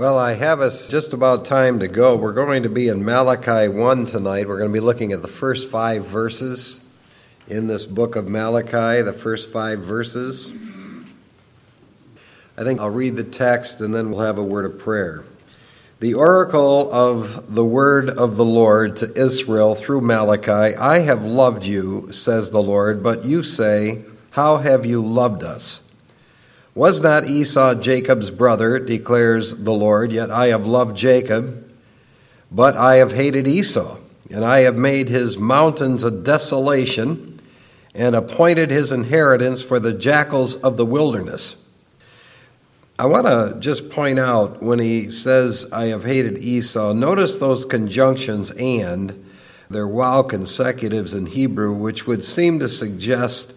Well, 0.00 0.16
I 0.16 0.32
have 0.32 0.62
us 0.62 0.88
just 0.88 1.12
about 1.12 1.44
time 1.44 1.80
to 1.80 1.86
go. 1.86 2.16
We're 2.16 2.32
going 2.32 2.62
to 2.62 2.70
be 2.70 2.88
in 2.88 3.04
Malachi 3.04 3.68
1 3.68 4.06
tonight. 4.06 4.48
We're 4.48 4.56
going 4.56 4.70
to 4.70 4.72
be 4.72 4.80
looking 4.80 5.12
at 5.12 5.20
the 5.20 5.28
first 5.28 5.68
five 5.68 6.06
verses 6.06 6.80
in 7.46 7.66
this 7.66 7.84
book 7.84 8.16
of 8.16 8.26
Malachi, 8.26 9.02
the 9.02 9.12
first 9.12 9.52
five 9.52 9.80
verses. 9.80 10.52
I 12.56 12.64
think 12.64 12.80
I'll 12.80 12.88
read 12.88 13.16
the 13.16 13.24
text 13.24 13.82
and 13.82 13.94
then 13.94 14.10
we'll 14.10 14.20
have 14.20 14.38
a 14.38 14.42
word 14.42 14.64
of 14.64 14.78
prayer. 14.78 15.22
The 15.98 16.14
oracle 16.14 16.90
of 16.90 17.54
the 17.54 17.66
word 17.66 18.08
of 18.08 18.38
the 18.38 18.44
Lord 18.46 18.96
to 18.96 19.12
Israel 19.14 19.74
through 19.74 20.00
Malachi 20.00 20.76
I 20.76 21.00
have 21.00 21.26
loved 21.26 21.66
you, 21.66 22.10
says 22.10 22.52
the 22.52 22.62
Lord, 22.62 23.02
but 23.02 23.26
you 23.26 23.42
say, 23.42 24.02
How 24.30 24.56
have 24.56 24.86
you 24.86 25.04
loved 25.04 25.42
us? 25.42 25.89
Was 26.80 27.02
not 27.02 27.28
Esau 27.28 27.74
Jacob's 27.74 28.30
brother, 28.30 28.78
declares 28.78 29.52
the 29.52 29.70
Lord, 29.70 30.12
yet 30.12 30.30
I 30.30 30.46
have 30.46 30.64
loved 30.64 30.96
Jacob, 30.96 31.70
but 32.50 32.74
I 32.74 32.94
have 32.94 33.12
hated 33.12 33.46
Esau, 33.46 33.98
and 34.30 34.46
I 34.46 34.60
have 34.60 34.76
made 34.76 35.10
his 35.10 35.36
mountains 35.36 36.04
a 36.04 36.10
desolation, 36.10 37.38
and 37.94 38.16
appointed 38.16 38.70
his 38.70 38.92
inheritance 38.92 39.62
for 39.62 39.78
the 39.78 39.92
jackals 39.92 40.56
of 40.56 40.78
the 40.78 40.86
wilderness. 40.86 41.68
I 42.98 43.04
want 43.04 43.26
to 43.26 43.60
just 43.60 43.90
point 43.90 44.18
out 44.18 44.62
when 44.62 44.78
he 44.78 45.10
says, 45.10 45.70
I 45.70 45.88
have 45.88 46.04
hated 46.04 46.38
Esau, 46.38 46.94
notice 46.94 47.36
those 47.36 47.66
conjunctions 47.66 48.52
and, 48.52 49.30
they're 49.68 49.86
waw 49.86 50.22
consecutives 50.22 51.12
in 51.12 51.26
Hebrew, 51.26 51.74
which 51.74 52.06
would 52.06 52.24
seem 52.24 52.58
to 52.60 52.70
suggest 52.70 53.52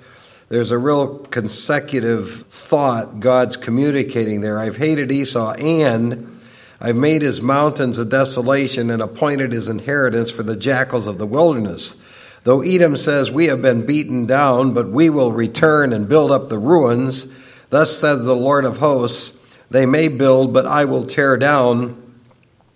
there's 0.49 0.71
a 0.71 0.77
real 0.77 1.19
consecutive 1.19 2.45
thought 2.47 3.19
God's 3.19 3.57
communicating 3.57 4.41
there. 4.41 4.59
I've 4.59 4.77
hated 4.77 5.11
Esau 5.11 5.53
and 5.53 6.39
I've 6.79 6.97
made 6.97 7.21
his 7.21 7.41
mountains 7.41 7.97
a 7.97 8.03
desolation 8.03 8.89
and 8.89 9.01
appointed 9.01 9.53
his 9.53 9.69
inheritance 9.69 10.29
for 10.31 10.43
the 10.43 10.57
jackals 10.57 11.07
of 11.07 11.17
the 11.17 11.25
wilderness. 11.25 11.95
Though 12.43 12.61
Edom 12.61 12.97
says, 12.97 13.31
We 13.31 13.45
have 13.45 13.61
been 13.61 13.85
beaten 13.85 14.25
down, 14.25 14.73
but 14.73 14.89
we 14.89 15.09
will 15.09 15.31
return 15.31 15.93
and 15.93 16.09
build 16.09 16.29
up 16.29 16.49
the 16.49 16.59
ruins, 16.59 17.33
thus 17.69 17.97
said 17.97 18.17
the 18.17 18.35
Lord 18.35 18.65
of 18.65 18.77
hosts, 18.77 19.37
They 19.69 19.85
may 19.85 20.09
build, 20.09 20.53
but 20.53 20.67
I 20.67 20.83
will 20.83 21.05
tear 21.05 21.37
down, 21.37 21.95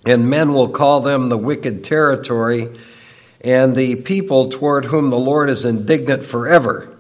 and 0.06 0.30
men 0.30 0.54
will 0.54 0.70
call 0.70 1.02
them 1.02 1.28
the 1.28 1.38
wicked 1.38 1.84
territory, 1.84 2.70
and 3.42 3.76
the 3.76 3.96
people 3.96 4.48
toward 4.48 4.86
whom 4.86 5.10
the 5.10 5.20
Lord 5.20 5.50
is 5.50 5.66
indignant 5.66 6.24
forever. 6.24 6.97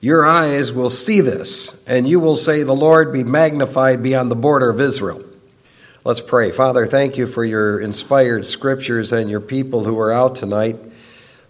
Your 0.00 0.24
eyes 0.24 0.72
will 0.72 0.90
see 0.90 1.20
this, 1.20 1.82
and 1.86 2.06
you 2.06 2.20
will 2.20 2.36
say, 2.36 2.62
The 2.62 2.74
Lord 2.74 3.12
be 3.12 3.24
magnified 3.24 4.02
beyond 4.02 4.30
the 4.30 4.36
border 4.36 4.70
of 4.70 4.80
Israel. 4.80 5.24
Let's 6.04 6.20
pray. 6.20 6.52
Father, 6.52 6.86
thank 6.86 7.16
you 7.16 7.26
for 7.26 7.44
your 7.44 7.80
inspired 7.80 8.46
scriptures 8.46 9.12
and 9.12 9.28
your 9.28 9.40
people 9.40 9.84
who 9.84 9.98
are 9.98 10.12
out 10.12 10.36
tonight. 10.36 10.76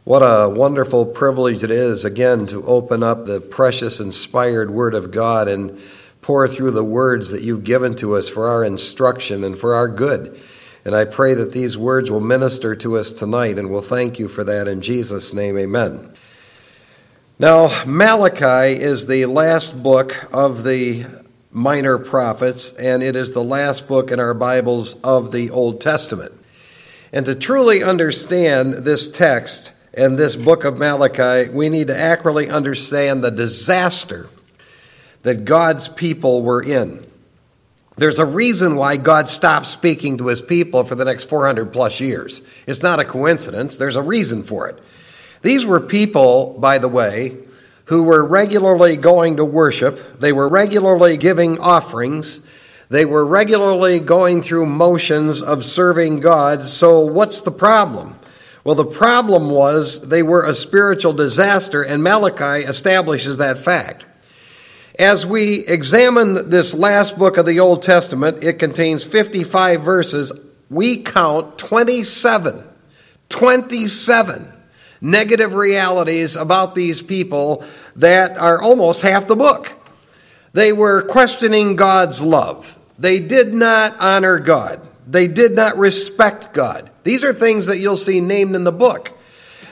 What 0.05 0.21
a 0.21 0.49
wonderful 0.49 1.05
privilege 1.05 1.63
it 1.63 1.71
is, 1.71 2.07
again, 2.07 2.47
to 2.47 2.65
open 2.65 3.03
up 3.03 3.27
the 3.27 3.43
precious, 3.43 4.01
inspired 4.01 4.71
Word 4.71 4.95
of 4.95 5.11
God 5.11 5.47
and 5.47 5.79
pour 6.23 6.49
through 6.49 6.71
the 6.71 6.83
words 6.83 7.31
that 7.31 7.43
you've 7.43 7.65
given 7.65 7.95
to 7.97 8.17
us 8.17 8.31
for 8.31 8.49
our 8.49 8.65
instruction 8.65 9.45
and 9.45 9.59
for 9.59 9.75
our 9.75 9.89
good. 9.89 10.41
And 10.87 10.95
I 10.95 11.05
pray 11.05 11.35
that 11.35 11.53
these 11.53 11.77
words 11.77 12.11
will 12.11 12.21
minister 12.21 12.75
to 12.77 12.97
us 12.97 13.13
tonight, 13.13 13.59
and 13.59 13.71
we'll 13.71 13.83
thank 13.83 14.19
you 14.19 14.27
for 14.27 14.43
that 14.45 14.67
in 14.67 14.81
Jesus' 14.81 15.35
name. 15.35 15.59
Amen. 15.59 16.15
Now, 17.41 17.85
Malachi 17.87 18.83
is 18.83 19.07
the 19.07 19.27
last 19.27 19.81
book 19.81 20.29
of 20.35 20.65
the 20.65 21.07
minor 21.53 21.97
prophets, 21.97 22.73
and 22.73 23.01
it 23.01 23.15
is 23.15 23.31
the 23.31 23.45
last 23.45 23.87
book 23.87 24.11
in 24.11 24.19
our 24.19 24.35
Bibles 24.35 25.01
of 25.03 25.31
the 25.31 25.49
Old 25.51 25.81
Testament. 25.81 26.33
And 27.13 27.25
to 27.27 27.37
truly 27.37 27.81
understand 27.81 28.73
this 28.73 29.09
text 29.09 29.73
and 29.95 30.17
this 30.17 30.35
book 30.35 30.65
of 30.65 30.79
Malachi, 30.79 31.49
we 31.51 31.69
need 31.69 31.87
to 31.87 31.97
accurately 31.97 32.51
understand 32.51 33.23
the 33.23 33.31
disaster 33.31 34.29
that 35.23 35.45
God's 35.45 35.87
people 35.87 36.43
were 36.43 36.61
in. 36.61 37.07
There's 37.97 38.19
a 38.19 38.27
reason 38.27 38.75
why 38.75 38.97
God 38.97 39.29
stopped 39.29 39.67
speaking 39.67 40.19
to 40.19 40.27
his 40.27 40.43
people 40.43 40.83
for 40.83 40.97
the 40.97 41.05
next 41.05 41.27
400 41.27 41.73
plus 41.73 42.01
years. 42.01 42.43
It's 42.67 42.83
not 42.83 42.99
a 42.99 43.05
coincidence, 43.05 43.77
there's 43.77 43.95
a 43.95 44.03
reason 44.03 44.43
for 44.43 44.69
it. 44.69 44.83
These 45.43 45.65
were 45.65 45.81
people, 45.81 46.57
by 46.59 46.79
the 46.79 46.89
way, 46.89 47.39
who 47.87 48.03
were 48.03 48.25
regularly 48.25 48.97
going 48.97 49.37
to 49.37 49.45
worship. 49.45 50.21
They 50.21 50.33
were 50.33 50.49
regularly 50.49 51.17
giving 51.17 51.59
offerings. 51.59 52.47
They 52.91 53.05
were 53.05 53.25
regularly 53.25 54.01
going 54.01 54.43
through 54.43 54.67
motions 54.67 55.41
of 55.43 55.65
serving 55.65 56.21
God. 56.21 56.65
So, 56.65 57.01
what's 57.01 57.41
the 57.41 57.51
problem? 57.51 58.19
Well, 58.65 58.75
the 58.75 58.85
problem 58.85 59.51
was 59.51 60.09
they 60.09 60.23
were 60.23 60.45
a 60.45 60.55
spiritual 60.55 61.13
disaster, 61.13 61.83
and 61.83 62.03
Malachi 62.03 62.67
establishes 62.67 63.39
that 63.39 63.59
fact. 63.59 64.05
As 64.99 65.25
we 65.25 65.61
examine 65.67 66.51
this 66.51 66.75
last 66.75 67.17
book 67.17 67.37
of 67.37 67.47
the 67.47 67.61
Old 67.61 67.83
Testament, 67.83 68.43
it 68.43 68.59
contains 68.59 69.05
55 69.05 69.83
verses. 69.83 70.33
We 70.69 71.03
count 71.03 71.57
27. 71.57 72.65
27 73.29 74.58
negative 75.01 75.55
realities 75.55 76.37
about 76.37 76.75
these 76.75 77.03
people 77.03 77.65
that 77.97 78.37
are 78.39 78.61
almost 78.61 79.03
half 79.03 79.27
the 79.27 79.37
book. 79.37 79.73
They 80.53 80.73
were 80.73 81.03
questioning 81.03 81.77
God's 81.77 82.23
love. 82.23 82.79
They 82.99 83.21
did 83.21 83.55
not 83.55 83.97
honor 84.01 84.39
God. 84.39 84.81
They 85.07 85.29
did 85.29 85.55
not 85.55 85.79
respect 85.79 86.53
God. 86.53 86.91
These 87.05 87.25
are 87.25 87.33
things 87.33 87.67
that 87.67 87.79
you'll 87.79 87.97
see 87.97 88.21
named 88.21 88.55
in 88.55 88.65
the 88.65 88.73
book. 88.73 89.17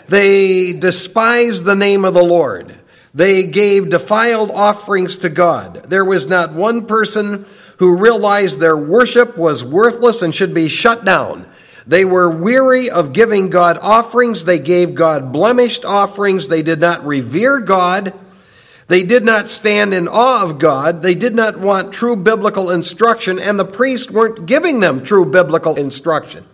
They 0.09 0.73
despised 0.73 1.65
the 1.65 1.75
name 1.75 2.05
of 2.05 2.15
the 2.15 2.25
Lord. 2.25 2.79
They 3.13 3.45
gave 3.45 3.91
defiled 3.91 4.51
offerings 4.51 5.19
to 5.19 5.29
God. 5.29 5.85
There 5.89 6.05
was 6.05 6.27
not 6.29 6.53
one 6.53 6.87
person 6.87 7.47
who 7.79 7.97
realized 7.97 8.61
their 8.61 8.77
worship 8.77 9.37
was 9.37 9.65
worthless 9.65 10.23
and 10.23 10.35
should 10.35 10.55
be 10.55 10.69
shut 10.69 11.05
down. 11.05 11.47
They 11.87 12.05
were 12.05 12.29
weary 12.29 12.91
of 12.91 13.13
giving 13.13 13.49
God 13.49 13.79
offerings. 13.81 14.45
They 14.45 14.59
gave 14.59 14.95
God 14.95 15.33
blemished 15.33 15.85
offerings. 15.85 16.49
They 16.49 16.63
did 16.63 16.81
not 16.81 17.07
revere 17.07 17.61
God. 17.61 18.13
They 18.89 19.03
did 19.03 19.25
not 19.25 19.49
stand 19.49 19.95
in 19.95 20.09
awe 20.09 20.45
of 20.45 20.59
God. 20.59 21.03
They 21.03 21.15
did 21.15 21.35
not 21.35 21.59
want 21.59 21.93
true 21.93 22.17
biblical 22.17 22.71
instruction, 22.71 23.39
and 23.39 23.59
the 23.59 23.65
priests 23.65 24.11
weren't 24.11 24.47
giving 24.47 24.81
them 24.81 25.03
true 25.03 25.25
biblical 25.25 25.77
instruction. 25.77 26.45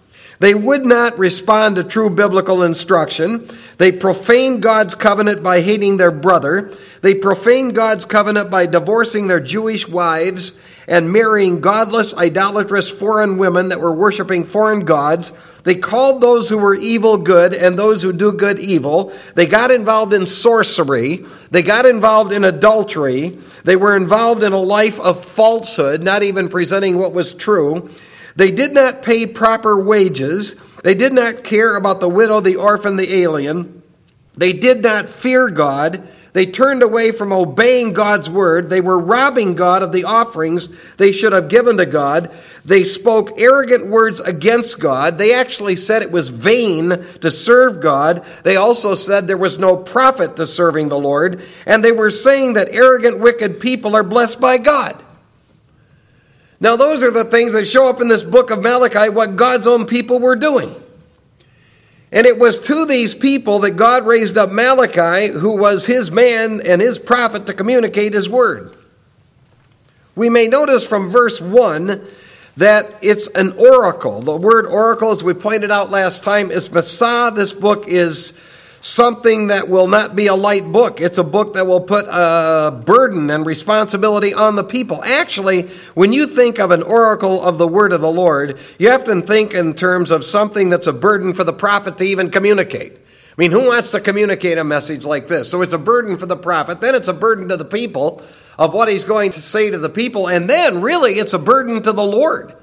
They 0.42 0.54
would 0.56 0.84
not 0.84 1.20
respond 1.20 1.76
to 1.76 1.84
true 1.84 2.10
biblical 2.10 2.64
instruction. 2.64 3.48
They 3.78 3.92
profaned 3.92 4.60
God's 4.60 4.96
covenant 4.96 5.40
by 5.40 5.60
hating 5.60 5.98
their 5.98 6.10
brother. 6.10 6.76
They 7.00 7.14
profaned 7.14 7.76
God's 7.76 8.04
covenant 8.04 8.50
by 8.50 8.66
divorcing 8.66 9.28
their 9.28 9.38
Jewish 9.38 9.86
wives 9.86 10.60
and 10.88 11.12
marrying 11.12 11.60
godless, 11.60 12.12
idolatrous 12.12 12.90
foreign 12.90 13.38
women 13.38 13.68
that 13.68 13.78
were 13.78 13.94
worshiping 13.94 14.42
foreign 14.42 14.84
gods. 14.84 15.32
They 15.62 15.76
called 15.76 16.20
those 16.20 16.48
who 16.48 16.58
were 16.58 16.74
evil 16.74 17.18
good 17.18 17.54
and 17.54 17.78
those 17.78 18.02
who 18.02 18.12
do 18.12 18.32
good 18.32 18.58
evil. 18.58 19.12
They 19.36 19.46
got 19.46 19.70
involved 19.70 20.12
in 20.12 20.26
sorcery. 20.26 21.24
They 21.52 21.62
got 21.62 21.86
involved 21.86 22.32
in 22.32 22.42
adultery. 22.42 23.38
They 23.62 23.76
were 23.76 23.94
involved 23.94 24.42
in 24.42 24.52
a 24.52 24.58
life 24.58 24.98
of 24.98 25.24
falsehood, 25.24 26.02
not 26.02 26.24
even 26.24 26.48
presenting 26.48 26.98
what 26.98 27.12
was 27.12 27.32
true. 27.32 27.92
They 28.36 28.50
did 28.50 28.72
not 28.72 29.02
pay 29.02 29.26
proper 29.26 29.82
wages. 29.82 30.56
They 30.82 30.94
did 30.94 31.12
not 31.12 31.44
care 31.44 31.76
about 31.76 32.00
the 32.00 32.08
widow, 32.08 32.40
the 32.40 32.56
orphan, 32.56 32.96
the 32.96 33.14
alien. 33.16 33.82
They 34.36 34.52
did 34.52 34.82
not 34.82 35.08
fear 35.08 35.48
God. 35.48 36.08
They 36.32 36.46
turned 36.46 36.82
away 36.82 37.12
from 37.12 37.30
obeying 37.30 37.92
God's 37.92 38.30
word. 38.30 38.70
They 38.70 38.80
were 38.80 38.98
robbing 38.98 39.54
God 39.54 39.82
of 39.82 39.92
the 39.92 40.04
offerings 40.04 40.68
they 40.96 41.12
should 41.12 41.32
have 41.32 41.48
given 41.50 41.76
to 41.76 41.84
God. 41.84 42.30
They 42.64 42.84
spoke 42.84 43.38
arrogant 43.38 43.88
words 43.88 44.18
against 44.20 44.80
God. 44.80 45.18
They 45.18 45.34
actually 45.34 45.76
said 45.76 46.00
it 46.00 46.10
was 46.10 46.30
vain 46.30 47.04
to 47.20 47.30
serve 47.30 47.82
God. 47.82 48.24
They 48.44 48.56
also 48.56 48.94
said 48.94 49.28
there 49.28 49.36
was 49.36 49.58
no 49.58 49.76
profit 49.76 50.36
to 50.36 50.46
serving 50.46 50.88
the 50.88 50.98
Lord. 50.98 51.42
And 51.66 51.84
they 51.84 51.92
were 51.92 52.10
saying 52.10 52.54
that 52.54 52.74
arrogant, 52.74 53.18
wicked 53.18 53.60
people 53.60 53.94
are 53.94 54.02
blessed 54.02 54.40
by 54.40 54.56
God. 54.56 55.01
Now, 56.62 56.76
those 56.76 57.02
are 57.02 57.10
the 57.10 57.24
things 57.24 57.54
that 57.54 57.66
show 57.66 57.90
up 57.90 58.00
in 58.00 58.06
this 58.06 58.22
book 58.22 58.52
of 58.52 58.62
Malachi, 58.62 59.08
what 59.08 59.34
God's 59.34 59.66
own 59.66 59.84
people 59.84 60.20
were 60.20 60.36
doing. 60.36 60.72
And 62.12 62.24
it 62.24 62.38
was 62.38 62.60
to 62.60 62.86
these 62.86 63.16
people 63.16 63.58
that 63.60 63.72
God 63.72 64.06
raised 64.06 64.38
up 64.38 64.52
Malachi, 64.52 65.32
who 65.32 65.56
was 65.56 65.86
his 65.86 66.12
man 66.12 66.60
and 66.64 66.80
his 66.80 67.00
prophet 67.00 67.46
to 67.46 67.52
communicate 67.52 68.14
his 68.14 68.28
word. 68.28 68.72
We 70.14 70.30
may 70.30 70.46
notice 70.46 70.86
from 70.86 71.10
verse 71.10 71.40
1 71.40 72.00
that 72.58 72.86
it's 73.02 73.26
an 73.30 73.54
oracle. 73.58 74.20
The 74.20 74.36
word 74.36 74.64
oracle, 74.66 75.10
as 75.10 75.24
we 75.24 75.34
pointed 75.34 75.72
out 75.72 75.90
last 75.90 76.22
time, 76.22 76.52
is 76.52 76.70
massa. 76.70 77.32
This 77.34 77.52
book 77.52 77.88
is 77.88 78.38
something 78.82 79.46
that 79.46 79.68
will 79.68 79.86
not 79.86 80.16
be 80.16 80.26
a 80.26 80.34
light 80.34 80.70
book. 80.72 81.00
It's 81.00 81.16
a 81.16 81.24
book 81.24 81.54
that 81.54 81.66
will 81.66 81.80
put 81.80 82.04
a 82.06 82.82
burden 82.84 83.30
and 83.30 83.46
responsibility 83.46 84.34
on 84.34 84.56
the 84.56 84.64
people. 84.64 85.02
Actually, 85.04 85.68
when 85.94 86.12
you 86.12 86.26
think 86.26 86.58
of 86.58 86.72
an 86.72 86.82
oracle 86.82 87.42
of 87.42 87.58
the 87.58 87.68
word 87.68 87.92
of 87.92 88.00
the 88.00 88.10
Lord, 88.10 88.58
you 88.80 88.90
have 88.90 89.04
to 89.04 89.20
think 89.22 89.54
in 89.54 89.74
terms 89.74 90.10
of 90.10 90.24
something 90.24 90.68
that's 90.68 90.88
a 90.88 90.92
burden 90.92 91.32
for 91.32 91.44
the 91.44 91.52
prophet 91.52 91.96
to 91.98 92.04
even 92.04 92.28
communicate. 92.28 92.94
I 92.94 93.34
mean, 93.38 93.52
who 93.52 93.66
wants 93.68 93.92
to 93.92 94.00
communicate 94.00 94.58
a 94.58 94.64
message 94.64 95.04
like 95.04 95.28
this? 95.28 95.48
So 95.48 95.62
it's 95.62 95.72
a 95.72 95.78
burden 95.78 96.18
for 96.18 96.26
the 96.26 96.36
prophet, 96.36 96.80
then 96.80 96.96
it's 96.96 97.08
a 97.08 97.14
burden 97.14 97.48
to 97.48 97.56
the 97.56 97.64
people 97.64 98.20
of 98.58 98.74
what 98.74 98.88
he's 98.88 99.04
going 99.04 99.30
to 99.30 99.40
say 99.40 99.70
to 99.70 99.78
the 99.78 99.88
people, 99.88 100.28
and 100.28 100.50
then 100.50 100.82
really 100.82 101.12
it's 101.14 101.32
a 101.32 101.38
burden 101.38 101.82
to 101.82 101.92
the 101.92 102.04
Lord. 102.04 102.54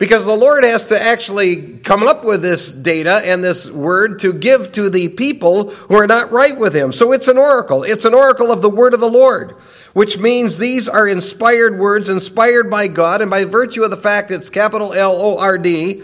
Because 0.00 0.24
the 0.24 0.34
Lord 0.34 0.64
has 0.64 0.86
to 0.86 1.00
actually 1.00 1.76
come 1.80 2.02
up 2.02 2.24
with 2.24 2.40
this 2.40 2.72
data 2.72 3.20
and 3.22 3.44
this 3.44 3.70
word 3.70 4.18
to 4.20 4.32
give 4.32 4.72
to 4.72 4.88
the 4.88 5.08
people 5.08 5.68
who 5.68 5.94
are 5.94 6.06
not 6.06 6.32
right 6.32 6.58
with 6.58 6.74
Him. 6.74 6.90
So 6.90 7.12
it's 7.12 7.28
an 7.28 7.36
oracle. 7.36 7.82
It's 7.82 8.06
an 8.06 8.14
oracle 8.14 8.50
of 8.50 8.62
the 8.62 8.70
word 8.70 8.94
of 8.94 9.00
the 9.00 9.10
Lord, 9.10 9.52
which 9.92 10.16
means 10.16 10.56
these 10.56 10.88
are 10.88 11.06
inspired 11.06 11.78
words, 11.78 12.08
inspired 12.08 12.70
by 12.70 12.88
God, 12.88 13.20
and 13.20 13.30
by 13.30 13.44
virtue 13.44 13.82
of 13.82 13.90
the 13.90 13.96
fact 13.98 14.30
it's 14.30 14.48
capital 14.48 14.94
L 14.94 15.12
O 15.14 15.38
R 15.38 15.58
D, 15.58 16.02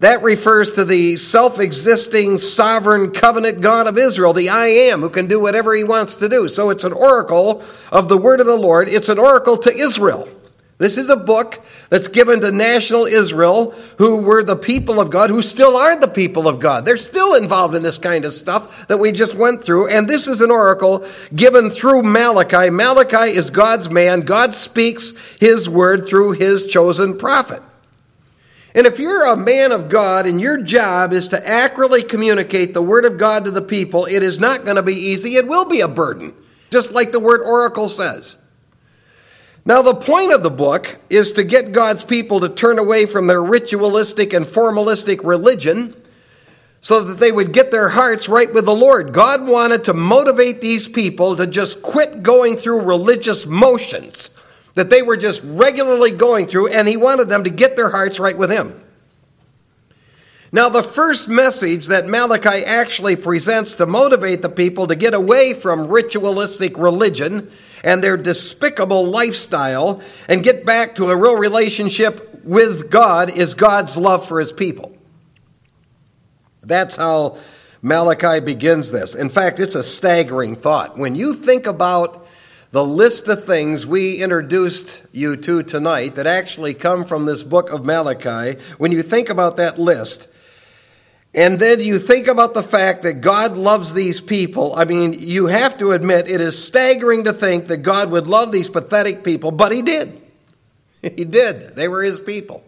that 0.00 0.20
refers 0.24 0.72
to 0.72 0.84
the 0.84 1.16
self 1.16 1.60
existing 1.60 2.38
sovereign 2.38 3.12
covenant 3.12 3.60
God 3.60 3.86
of 3.86 3.96
Israel, 3.96 4.32
the 4.32 4.48
I 4.48 4.66
am, 4.66 5.02
who 5.02 5.08
can 5.08 5.28
do 5.28 5.38
whatever 5.38 5.72
He 5.76 5.84
wants 5.84 6.16
to 6.16 6.28
do. 6.28 6.48
So 6.48 6.68
it's 6.68 6.82
an 6.82 6.92
oracle 6.92 7.62
of 7.92 8.08
the 8.08 8.18
word 8.18 8.40
of 8.40 8.46
the 8.46 8.56
Lord. 8.56 8.88
It's 8.88 9.08
an 9.08 9.20
oracle 9.20 9.56
to 9.58 9.72
Israel. 9.72 10.28
This 10.84 10.98
is 10.98 11.08
a 11.08 11.16
book 11.16 11.64
that's 11.88 12.08
given 12.08 12.42
to 12.42 12.52
national 12.52 13.06
Israel, 13.06 13.70
who 13.96 14.20
were 14.20 14.44
the 14.44 14.54
people 14.54 15.00
of 15.00 15.08
God, 15.08 15.30
who 15.30 15.40
still 15.40 15.78
are 15.78 15.98
the 15.98 16.06
people 16.06 16.46
of 16.46 16.60
God. 16.60 16.84
They're 16.84 16.98
still 16.98 17.32
involved 17.32 17.74
in 17.74 17.82
this 17.82 17.96
kind 17.96 18.26
of 18.26 18.34
stuff 18.34 18.86
that 18.88 18.98
we 18.98 19.10
just 19.10 19.34
went 19.34 19.64
through. 19.64 19.88
And 19.88 20.06
this 20.06 20.28
is 20.28 20.42
an 20.42 20.50
oracle 20.50 21.06
given 21.34 21.70
through 21.70 22.02
Malachi. 22.02 22.68
Malachi 22.68 23.34
is 23.34 23.48
God's 23.48 23.88
man. 23.88 24.26
God 24.26 24.54
speaks 24.54 25.14
his 25.40 25.70
word 25.70 26.06
through 26.06 26.32
his 26.32 26.66
chosen 26.66 27.16
prophet. 27.16 27.62
And 28.74 28.86
if 28.86 28.98
you're 28.98 29.26
a 29.26 29.38
man 29.38 29.72
of 29.72 29.88
God 29.88 30.26
and 30.26 30.38
your 30.38 30.60
job 30.60 31.14
is 31.14 31.28
to 31.28 31.48
accurately 31.48 32.02
communicate 32.02 32.74
the 32.74 32.82
word 32.82 33.06
of 33.06 33.16
God 33.16 33.46
to 33.46 33.50
the 33.50 33.62
people, 33.62 34.04
it 34.04 34.22
is 34.22 34.38
not 34.38 34.64
going 34.64 34.76
to 34.76 34.82
be 34.82 34.96
easy. 34.96 35.36
It 35.36 35.48
will 35.48 35.64
be 35.64 35.80
a 35.80 35.88
burden, 35.88 36.34
just 36.70 36.92
like 36.92 37.10
the 37.10 37.20
word 37.20 37.40
oracle 37.40 37.88
says. 37.88 38.36
Now, 39.66 39.80
the 39.80 39.94
point 39.94 40.32
of 40.32 40.42
the 40.42 40.50
book 40.50 40.98
is 41.08 41.32
to 41.32 41.44
get 41.44 41.72
God's 41.72 42.04
people 42.04 42.40
to 42.40 42.50
turn 42.50 42.78
away 42.78 43.06
from 43.06 43.26
their 43.26 43.42
ritualistic 43.42 44.34
and 44.34 44.44
formalistic 44.44 45.24
religion 45.24 45.96
so 46.82 47.02
that 47.02 47.18
they 47.18 47.32
would 47.32 47.54
get 47.54 47.70
their 47.70 47.88
hearts 47.88 48.28
right 48.28 48.52
with 48.52 48.66
the 48.66 48.74
Lord. 48.74 49.14
God 49.14 49.46
wanted 49.46 49.84
to 49.84 49.94
motivate 49.94 50.60
these 50.60 50.86
people 50.86 51.34
to 51.36 51.46
just 51.46 51.82
quit 51.82 52.22
going 52.22 52.56
through 52.56 52.84
religious 52.84 53.46
motions 53.46 54.28
that 54.74 54.90
they 54.90 55.00
were 55.00 55.16
just 55.16 55.40
regularly 55.44 56.10
going 56.10 56.46
through, 56.46 56.68
and 56.68 56.86
He 56.86 56.96
wanted 56.98 57.28
them 57.30 57.44
to 57.44 57.50
get 57.50 57.74
their 57.74 57.90
hearts 57.90 58.20
right 58.20 58.36
with 58.36 58.50
Him. 58.50 58.78
Now, 60.52 60.68
the 60.68 60.82
first 60.82 61.28
message 61.28 61.86
that 61.86 62.06
Malachi 62.06 62.64
actually 62.64 63.16
presents 63.16 63.76
to 63.76 63.86
motivate 63.86 64.42
the 64.42 64.48
people 64.48 64.86
to 64.88 64.94
get 64.94 65.14
away 65.14 65.54
from 65.54 65.88
ritualistic 65.88 66.76
religion 66.76 67.50
and 67.84 68.02
their 68.02 68.16
despicable 68.16 69.04
lifestyle 69.04 70.02
and 70.28 70.42
get 70.42 70.66
back 70.66 70.96
to 70.96 71.10
a 71.10 71.16
real 71.16 71.36
relationship 71.36 72.42
with 72.42 72.90
God 72.90 73.30
is 73.30 73.54
God's 73.54 73.96
love 73.96 74.26
for 74.26 74.40
his 74.40 74.52
people. 74.52 74.96
That's 76.62 76.96
how 76.96 77.38
Malachi 77.82 78.40
begins 78.40 78.90
this. 78.90 79.14
In 79.14 79.28
fact, 79.28 79.60
it's 79.60 79.74
a 79.74 79.82
staggering 79.82 80.56
thought. 80.56 80.96
When 80.96 81.14
you 81.14 81.34
think 81.34 81.66
about 81.66 82.26
the 82.70 82.84
list 82.84 83.28
of 83.28 83.44
things 83.44 83.86
we 83.86 84.16
introduced 84.16 85.02
you 85.12 85.36
to 85.36 85.62
tonight 85.62 86.14
that 86.14 86.26
actually 86.26 86.74
come 86.74 87.04
from 87.04 87.26
this 87.26 87.42
book 87.42 87.70
of 87.70 87.84
Malachi, 87.84 88.58
when 88.78 88.90
you 88.90 89.02
think 89.02 89.28
about 89.28 89.58
that 89.58 89.78
list, 89.78 90.26
and 91.34 91.58
then 91.58 91.80
you 91.80 91.98
think 91.98 92.28
about 92.28 92.54
the 92.54 92.62
fact 92.62 93.02
that 93.02 93.14
God 93.14 93.56
loves 93.56 93.92
these 93.92 94.20
people. 94.20 94.74
I 94.76 94.84
mean, 94.84 95.14
you 95.18 95.46
have 95.46 95.76
to 95.78 95.92
admit 95.92 96.30
it 96.30 96.40
is 96.40 96.62
staggering 96.62 97.24
to 97.24 97.32
think 97.32 97.66
that 97.68 97.78
God 97.78 98.10
would 98.10 98.26
love 98.26 98.52
these 98.52 98.68
pathetic 98.68 99.24
people, 99.24 99.50
but 99.50 99.72
He 99.72 99.82
did. 99.82 100.20
He 101.02 101.26
did. 101.26 101.76
They 101.76 101.86
were 101.86 102.02
His 102.02 102.20
people. 102.20 102.64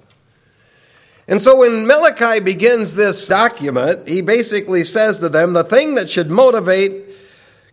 And 1.29 1.43
so 1.43 1.57
when 1.57 1.87
Malachi 1.87 2.41
begins 2.41 2.95
this 2.95 3.27
document, 3.27 4.09
he 4.09 4.21
basically 4.21 4.85
says 4.85 5.19
to 5.19 5.29
them 5.29 5.55
the 5.55 5.65
thing 5.65 5.97
that 5.97 6.09
should 6.09 6.31
motivate 6.31 7.06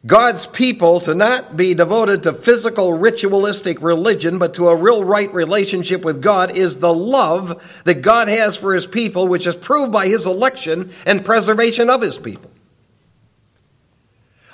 God's 0.06 0.46
people 0.48 1.00
to 1.02 1.16
not 1.16 1.56
be 1.56 1.74
devoted 1.74 2.24
to 2.24 2.34
physical 2.34 2.94
ritualistic 2.94 3.82
religion, 3.82 4.38
but 4.38 4.54
to 4.56 4.68
a 4.68 4.76
real 4.76 5.02
right 5.02 5.34
relationship 5.34 6.04
with 6.04 6.22
God 6.22 6.58
is 6.58 6.80
the 6.80 6.94
love 6.94 7.82
that 7.86 8.02
God 8.02 8.28
has 8.28 8.58
for 8.58 8.74
his 8.74 8.86
people, 8.86 9.30
which 9.30 9.48
is 9.48 9.56
proved 9.56 9.94
by 9.94 10.08
his 10.08 10.26
election 10.26 10.92
and 11.06 11.24
preservation 11.24 11.90
of 11.90 12.02
his 12.02 12.18
people. 12.18 12.52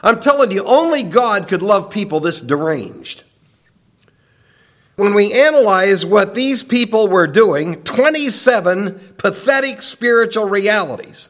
I'm 0.03 0.19
telling 0.19 0.51
you, 0.51 0.63
only 0.65 1.01
God 1.01 1.47
could 1.47 1.63
love 1.63 1.89
people 1.89 2.19
this 2.19 2.41
deranged. 2.41 3.23
When 4.97 5.15
we 5.15 5.33
analyze 5.33 6.05
what 6.05 6.35
these 6.35 6.61
people 6.61 7.07
were 7.07 7.27
doing, 7.27 7.81
27 7.83 9.15
pathetic 9.17 9.81
spiritual 9.81 10.45
realities 10.45 11.29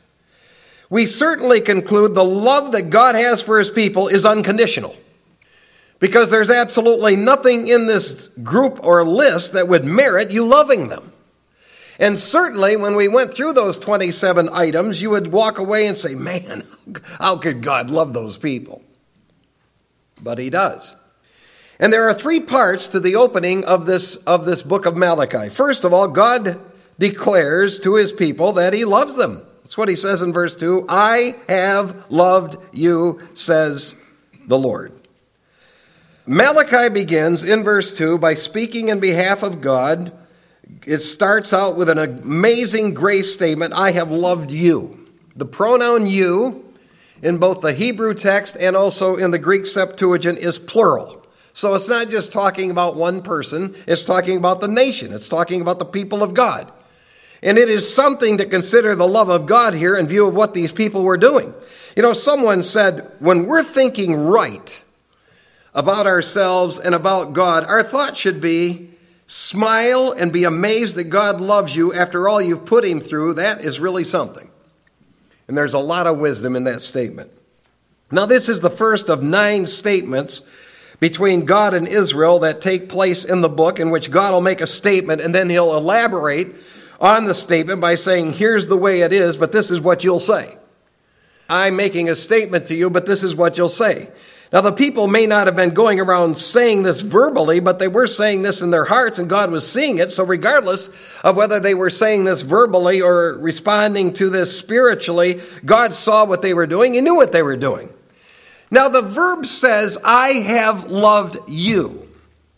we 0.89 1.05
certainly 1.05 1.61
conclude 1.61 2.15
the 2.15 2.25
love 2.25 2.71
that 2.71 2.89
God 2.89 3.15
has 3.15 3.41
for 3.41 3.59
his 3.59 3.69
people 3.69 4.07
is 4.07 4.25
unconditional. 4.25 4.95
Because 5.99 6.29
there's 6.29 6.49
absolutely 6.49 7.15
nothing 7.15 7.67
in 7.67 7.87
this 7.87 8.29
group 8.41 8.79
or 8.83 9.03
list 9.03 9.53
that 9.53 9.67
would 9.67 9.83
merit 9.83 10.31
you 10.31 10.45
loving 10.45 10.87
them. 10.87 11.11
And 11.99 12.17
certainly, 12.17 12.77
when 12.77 12.95
we 12.95 13.09
went 13.09 13.33
through 13.33 13.53
those 13.53 13.77
27 13.77 14.47
items, 14.53 15.01
you 15.01 15.09
would 15.09 15.33
walk 15.33 15.59
away 15.59 15.85
and 15.85 15.97
say, 15.97 16.15
Man, 16.15 16.65
how 17.19 17.35
could 17.35 17.61
God 17.61 17.89
love 17.89 18.13
those 18.13 18.37
people? 18.37 18.81
But 20.23 20.37
He 20.37 20.49
does. 20.49 20.95
And 21.77 21.91
there 21.91 22.07
are 22.07 22.13
three 22.13 22.39
parts 22.39 22.87
to 22.89 23.01
the 23.01 23.17
opening 23.17 23.65
of 23.65 23.85
this, 23.85 24.15
of 24.17 24.45
this 24.45 24.61
book 24.63 24.85
of 24.85 24.95
Malachi. 24.95 25.49
First 25.49 25.83
of 25.83 25.91
all, 25.91 26.07
God 26.07 26.57
declares 26.97 27.81
to 27.81 27.95
His 27.95 28.13
people 28.13 28.53
that 28.53 28.71
He 28.71 28.85
loves 28.85 29.17
them. 29.17 29.45
That's 29.69 29.77
what 29.77 29.87
he 29.87 29.95
says 29.95 30.23
in 30.23 30.33
verse 30.33 30.55
2 30.55 30.87
I 30.89 31.35
have 31.47 32.09
loved 32.09 32.57
you, 32.71 33.21
says 33.35 33.95
the 34.47 34.57
Lord. 34.57 34.91
Malachi 36.25 36.89
begins 36.89 37.45
in 37.45 37.63
verse 37.63 37.95
2 37.95 38.17
by 38.17 38.33
speaking 38.33 38.89
in 38.89 38.99
behalf 38.99 39.43
of 39.43 39.61
God. 39.61 40.11
It 40.87 41.01
starts 41.01 41.53
out 41.53 41.77
with 41.77 41.87
an 41.87 41.99
amazing 41.99 42.95
grace 42.95 43.31
statement 43.31 43.75
I 43.75 43.91
have 43.91 44.09
loved 44.09 44.49
you. 44.49 45.07
The 45.35 45.45
pronoun 45.45 46.07
you 46.07 46.73
in 47.21 47.37
both 47.37 47.61
the 47.61 47.73
Hebrew 47.73 48.15
text 48.15 48.57
and 48.59 48.75
also 48.75 49.17
in 49.17 49.29
the 49.29 49.37
Greek 49.37 49.67
Septuagint 49.67 50.39
is 50.39 50.57
plural. 50.57 51.23
So 51.53 51.75
it's 51.75 51.87
not 51.87 52.09
just 52.09 52.33
talking 52.33 52.71
about 52.71 52.95
one 52.95 53.21
person, 53.21 53.75
it's 53.85 54.03
talking 54.03 54.35
about 54.35 54.61
the 54.61 54.67
nation, 54.67 55.13
it's 55.13 55.29
talking 55.29 55.61
about 55.61 55.77
the 55.77 55.85
people 55.85 56.23
of 56.23 56.33
God. 56.33 56.71
And 57.41 57.57
it 57.57 57.69
is 57.69 57.93
something 57.93 58.37
to 58.37 58.45
consider 58.45 58.95
the 58.95 59.07
love 59.07 59.29
of 59.29 59.45
God 59.45 59.73
here 59.73 59.95
in 59.95 60.07
view 60.07 60.27
of 60.27 60.35
what 60.35 60.53
these 60.53 60.71
people 60.71 61.03
were 61.03 61.17
doing. 61.17 61.53
You 61.95 62.03
know, 62.03 62.13
someone 62.13 62.63
said, 62.63 63.11
when 63.19 63.45
we're 63.45 63.63
thinking 63.63 64.15
right 64.15 64.83
about 65.73 66.05
ourselves 66.05 66.79
and 66.79 66.93
about 66.93 67.33
God, 67.33 67.63
our 67.63 67.83
thought 67.83 68.17
should 68.17 68.41
be 68.41 68.89
smile 69.27 70.11
and 70.11 70.33
be 70.33 70.43
amazed 70.43 70.95
that 70.95 71.05
God 71.05 71.39
loves 71.39 71.75
you 71.75 71.93
after 71.93 72.27
all 72.27 72.41
you've 72.41 72.65
put 72.65 72.83
him 72.83 72.99
through. 72.99 73.35
That 73.35 73.63
is 73.63 73.79
really 73.79 74.03
something. 74.03 74.49
And 75.47 75.57
there's 75.57 75.73
a 75.73 75.79
lot 75.79 76.07
of 76.07 76.17
wisdom 76.17 76.55
in 76.55 76.65
that 76.65 76.81
statement. 76.81 77.31
Now, 78.11 78.25
this 78.25 78.49
is 78.49 78.61
the 78.61 78.69
first 78.69 79.09
of 79.09 79.21
nine 79.21 79.65
statements 79.67 80.41
between 80.99 81.45
God 81.45 81.73
and 81.73 81.87
Israel 81.87 82.39
that 82.39 82.61
take 82.61 82.89
place 82.89 83.23
in 83.23 83.41
the 83.41 83.49
book 83.49 83.79
in 83.79 83.89
which 83.89 84.11
God 84.11 84.33
will 84.33 84.41
make 84.41 84.61
a 84.61 84.67
statement 84.67 85.21
and 85.21 85.33
then 85.33 85.49
he'll 85.49 85.75
elaborate 85.75 86.55
on 86.99 87.25
the 87.25 87.33
statement 87.33 87.81
by 87.81 87.95
saying, 87.95 88.33
Here's 88.33 88.67
the 88.67 88.77
way 88.77 89.01
it 89.01 89.13
is, 89.13 89.37
but 89.37 89.51
this 89.51 89.71
is 89.71 89.81
what 89.81 90.03
you'll 90.03 90.19
say. 90.19 90.57
I'm 91.49 91.75
making 91.75 92.09
a 92.09 92.15
statement 92.15 92.67
to 92.67 92.75
you, 92.75 92.89
but 92.89 93.05
this 93.05 93.23
is 93.23 93.35
what 93.35 93.57
you'll 93.57 93.69
say. 93.69 94.09
Now, 94.51 94.61
the 94.61 94.71
people 94.71 95.07
may 95.07 95.27
not 95.27 95.45
have 95.45 95.55
been 95.55 95.75
going 95.75 95.99
around 95.99 96.35
saying 96.35 96.81
this 96.81 97.01
verbally, 97.01 97.59
but 97.59 97.77
they 97.77 97.87
were 97.87 98.07
saying 98.07 98.41
this 98.41 98.63
in 98.63 98.71
their 98.71 98.85
hearts, 98.85 99.19
and 99.19 99.29
God 99.29 99.51
was 99.51 99.71
seeing 99.71 99.99
it. 99.99 100.09
So, 100.09 100.23
regardless 100.23 100.89
of 101.23 101.37
whether 101.37 101.59
they 101.59 101.75
were 101.75 101.91
saying 101.91 102.23
this 102.23 102.41
verbally 102.41 102.99
or 102.99 103.37
responding 103.37 104.11
to 104.13 104.29
this 104.29 104.57
spiritually, 104.57 105.41
God 105.65 105.93
saw 105.93 106.25
what 106.25 106.41
they 106.41 106.55
were 106.55 106.65
doing. 106.65 106.95
He 106.95 107.01
knew 107.01 107.15
what 107.15 107.31
they 107.31 107.43
were 107.43 107.57
doing. 107.57 107.89
Now, 108.71 108.89
the 108.89 109.03
verb 109.03 109.45
says, 109.45 109.99
I 110.03 110.33
have 110.33 110.89
loved 110.89 111.37
you. 111.47 112.07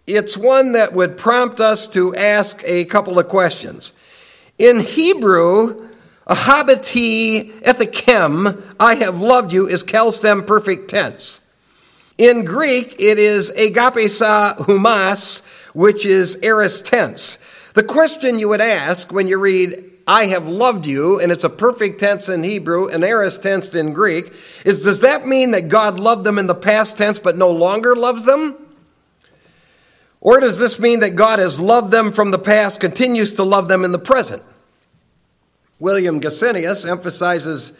It's 0.07 0.37
one 0.37 0.73
that 0.73 0.93
would 0.93 1.17
prompt 1.17 1.59
us 1.59 1.89
to 1.89 2.15
ask 2.15 2.61
a 2.65 2.85
couple 2.85 3.19
of 3.19 3.27
questions. 3.27 3.93
In 4.57 4.81
Hebrew, 4.81 5.89
Ahabati 6.27 7.61
ethichem, 7.61 8.63
I 8.79 8.95
have 8.95 9.19
loved 9.19 9.51
you, 9.51 9.67
is 9.67 9.83
Qal 9.83 10.11
stem 10.11 10.45
perfect 10.45 10.89
tense. 10.89 11.45
In 12.17 12.45
Greek, 12.45 12.95
it 12.99 13.17
is 13.17 13.51
agapesa 13.51 14.55
humas, 14.59 15.45
which 15.73 16.05
is 16.05 16.37
aorist 16.43 16.85
tense. 16.85 17.37
The 17.73 17.83
question 17.83 18.37
you 18.37 18.49
would 18.49 18.61
ask 18.61 19.11
when 19.11 19.27
you 19.27 19.39
read, 19.39 19.83
I 20.07 20.27
have 20.27 20.47
loved 20.47 20.85
you, 20.85 21.19
and 21.19 21.31
it's 21.31 21.43
a 21.43 21.49
perfect 21.49 21.99
tense 21.99 22.29
in 22.29 22.43
Hebrew, 22.43 22.87
an 22.87 23.03
aorist 23.03 23.43
tense 23.43 23.73
in 23.73 23.93
Greek, 23.93 24.33
is 24.63 24.83
does 24.83 25.01
that 25.01 25.27
mean 25.27 25.51
that 25.51 25.69
God 25.69 25.99
loved 25.99 26.23
them 26.23 26.37
in 26.37 26.47
the 26.47 26.55
past 26.55 26.97
tense 26.97 27.17
but 27.17 27.37
no 27.37 27.49
longer 27.49 27.95
loves 27.95 28.25
them? 28.25 28.55
Or 30.21 30.39
does 30.39 30.59
this 30.59 30.79
mean 30.79 30.99
that 30.99 31.15
God 31.15 31.39
has 31.39 31.59
loved 31.59 31.91
them 31.91 32.11
from 32.11 32.29
the 32.29 32.39
past, 32.39 32.79
continues 32.79 33.33
to 33.33 33.43
love 33.43 33.67
them 33.67 33.83
in 33.83 33.91
the 33.91 33.99
present? 33.99 34.43
William 35.79 36.21
Gesenius 36.21 36.87
emphasizes 36.87 37.73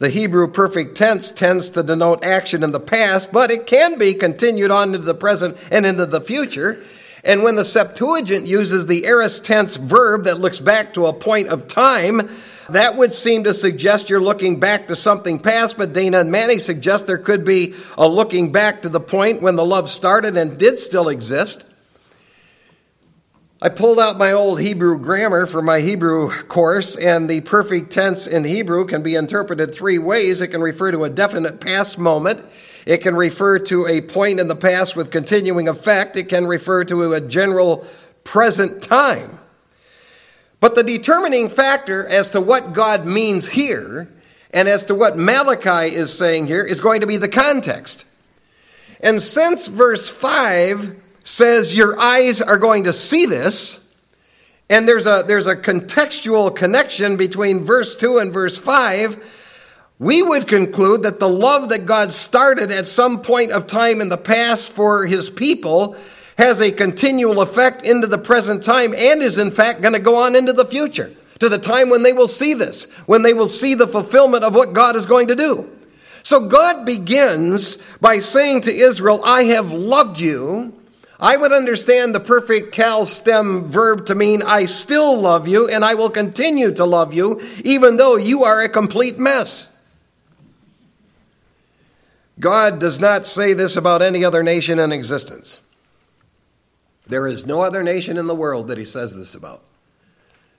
the 0.00 0.10
Hebrew 0.10 0.48
perfect 0.48 0.96
tense 0.96 1.30
tends 1.30 1.70
to 1.70 1.84
denote 1.84 2.24
action 2.24 2.64
in 2.64 2.72
the 2.72 2.80
past, 2.80 3.32
but 3.32 3.52
it 3.52 3.68
can 3.68 3.96
be 3.96 4.12
continued 4.12 4.72
on 4.72 4.88
into 4.88 4.98
the 4.98 5.14
present 5.14 5.56
and 5.70 5.86
into 5.86 6.04
the 6.04 6.20
future. 6.20 6.82
And 7.22 7.44
when 7.44 7.54
the 7.54 7.64
Septuagint 7.64 8.48
uses 8.48 8.86
the 8.86 9.06
aorist 9.06 9.44
tense 9.44 9.76
verb 9.76 10.24
that 10.24 10.40
looks 10.40 10.58
back 10.58 10.94
to 10.94 11.06
a 11.06 11.12
point 11.12 11.48
of 11.48 11.68
time, 11.68 12.28
that 12.68 12.96
would 12.96 13.12
seem 13.12 13.44
to 13.44 13.54
suggest 13.54 14.10
you're 14.10 14.20
looking 14.20 14.58
back 14.58 14.88
to 14.88 14.96
something 14.96 15.38
past, 15.38 15.78
but 15.78 15.92
Dana 15.92 16.20
and 16.20 16.32
Mantey 16.32 16.60
suggest 16.60 17.06
there 17.06 17.18
could 17.18 17.44
be 17.44 17.74
a 17.96 18.08
looking 18.08 18.50
back 18.50 18.82
to 18.82 18.88
the 18.88 19.00
point 19.00 19.42
when 19.42 19.54
the 19.54 19.64
love 19.64 19.88
started 19.88 20.36
and 20.36 20.58
did 20.58 20.76
still 20.76 21.08
exist. 21.08 21.64
I 23.64 23.70
pulled 23.70 23.98
out 23.98 24.18
my 24.18 24.30
old 24.30 24.60
Hebrew 24.60 24.98
grammar 24.98 25.46
for 25.46 25.62
my 25.62 25.80
Hebrew 25.80 26.28
course, 26.42 26.96
and 26.96 27.30
the 27.30 27.40
perfect 27.40 27.90
tense 27.90 28.26
in 28.26 28.44
Hebrew 28.44 28.84
can 28.84 29.02
be 29.02 29.14
interpreted 29.14 29.74
three 29.74 29.96
ways. 29.96 30.42
It 30.42 30.48
can 30.48 30.60
refer 30.60 30.92
to 30.92 31.04
a 31.04 31.08
definite 31.08 31.62
past 31.62 31.98
moment, 31.98 32.46
it 32.84 32.98
can 32.98 33.16
refer 33.16 33.58
to 33.60 33.86
a 33.86 34.02
point 34.02 34.38
in 34.38 34.48
the 34.48 34.54
past 34.54 34.96
with 34.96 35.10
continuing 35.10 35.66
effect, 35.66 36.14
it 36.18 36.28
can 36.28 36.46
refer 36.46 36.84
to 36.84 37.14
a 37.14 37.22
general 37.22 37.86
present 38.22 38.82
time. 38.82 39.38
But 40.60 40.74
the 40.74 40.82
determining 40.82 41.48
factor 41.48 42.06
as 42.06 42.28
to 42.32 42.42
what 42.42 42.74
God 42.74 43.06
means 43.06 43.48
here 43.48 44.12
and 44.50 44.68
as 44.68 44.84
to 44.84 44.94
what 44.94 45.16
Malachi 45.16 45.96
is 45.96 46.12
saying 46.12 46.48
here 46.48 46.66
is 46.66 46.82
going 46.82 47.00
to 47.00 47.06
be 47.06 47.16
the 47.16 47.30
context. 47.30 48.04
And 49.00 49.22
since 49.22 49.68
verse 49.68 50.10
5 50.10 51.00
says 51.24 51.76
your 51.76 51.98
eyes 51.98 52.40
are 52.40 52.58
going 52.58 52.84
to 52.84 52.92
see 52.92 53.26
this. 53.26 53.80
And 54.70 54.86
there's 54.86 55.06
a, 55.06 55.24
there's 55.26 55.46
a 55.46 55.56
contextual 55.56 56.54
connection 56.54 57.16
between 57.16 57.64
verse 57.64 57.96
2 57.96 58.18
and 58.18 58.32
verse 58.32 58.56
5. 58.56 59.42
We 59.98 60.22
would 60.22 60.46
conclude 60.46 61.02
that 61.02 61.20
the 61.20 61.28
love 61.28 61.68
that 61.70 61.86
God 61.86 62.12
started 62.12 62.70
at 62.70 62.86
some 62.86 63.22
point 63.22 63.52
of 63.52 63.66
time 63.66 64.00
in 64.00 64.08
the 64.08 64.16
past 64.16 64.70
for 64.70 65.06
his 65.06 65.30
people 65.30 65.96
has 66.36 66.60
a 66.60 66.72
continual 66.72 67.40
effect 67.40 67.86
into 67.86 68.06
the 68.06 68.18
present 68.18 68.64
time 68.64 68.94
and 68.96 69.22
is 69.22 69.38
in 69.38 69.50
fact 69.50 69.80
going 69.80 69.92
to 69.92 70.00
go 70.00 70.16
on 70.16 70.34
into 70.34 70.52
the 70.52 70.64
future 70.64 71.14
to 71.38 71.48
the 71.48 71.58
time 71.58 71.90
when 71.90 72.02
they 72.02 72.12
will 72.12 72.26
see 72.26 72.54
this, 72.54 72.90
when 73.06 73.22
they 73.22 73.32
will 73.32 73.48
see 73.48 73.74
the 73.74 73.86
fulfillment 73.86 74.44
of 74.44 74.54
what 74.54 74.72
God 74.72 74.96
is 74.96 75.06
going 75.06 75.28
to 75.28 75.36
do. 75.36 75.70
So 76.22 76.48
God 76.48 76.84
begins 76.84 77.76
by 78.00 78.18
saying 78.18 78.62
to 78.62 78.72
Israel, 78.72 79.20
I 79.24 79.44
have 79.44 79.70
loved 79.70 80.18
you 80.18 80.72
I 81.24 81.38
would 81.38 81.52
understand 81.52 82.14
the 82.14 82.20
perfect 82.20 82.74
Qal 82.74 83.06
stem 83.06 83.64
verb 83.64 84.04
to 84.08 84.14
mean 84.14 84.42
I 84.42 84.66
still 84.66 85.18
love 85.18 85.48
you 85.48 85.66
and 85.66 85.82
I 85.82 85.94
will 85.94 86.10
continue 86.10 86.70
to 86.74 86.84
love 86.84 87.14
you 87.14 87.40
even 87.64 87.96
though 87.96 88.16
you 88.16 88.44
are 88.44 88.60
a 88.60 88.68
complete 88.68 89.18
mess. 89.18 89.70
God 92.38 92.78
does 92.78 93.00
not 93.00 93.24
say 93.24 93.54
this 93.54 93.74
about 93.74 94.02
any 94.02 94.22
other 94.22 94.42
nation 94.42 94.78
in 94.78 94.92
existence. 94.92 95.62
There 97.06 97.26
is 97.26 97.46
no 97.46 97.62
other 97.62 97.82
nation 97.82 98.18
in 98.18 98.26
the 98.26 98.34
world 98.34 98.68
that 98.68 98.76
he 98.76 98.84
says 98.84 99.16
this 99.16 99.34
about. 99.34 99.62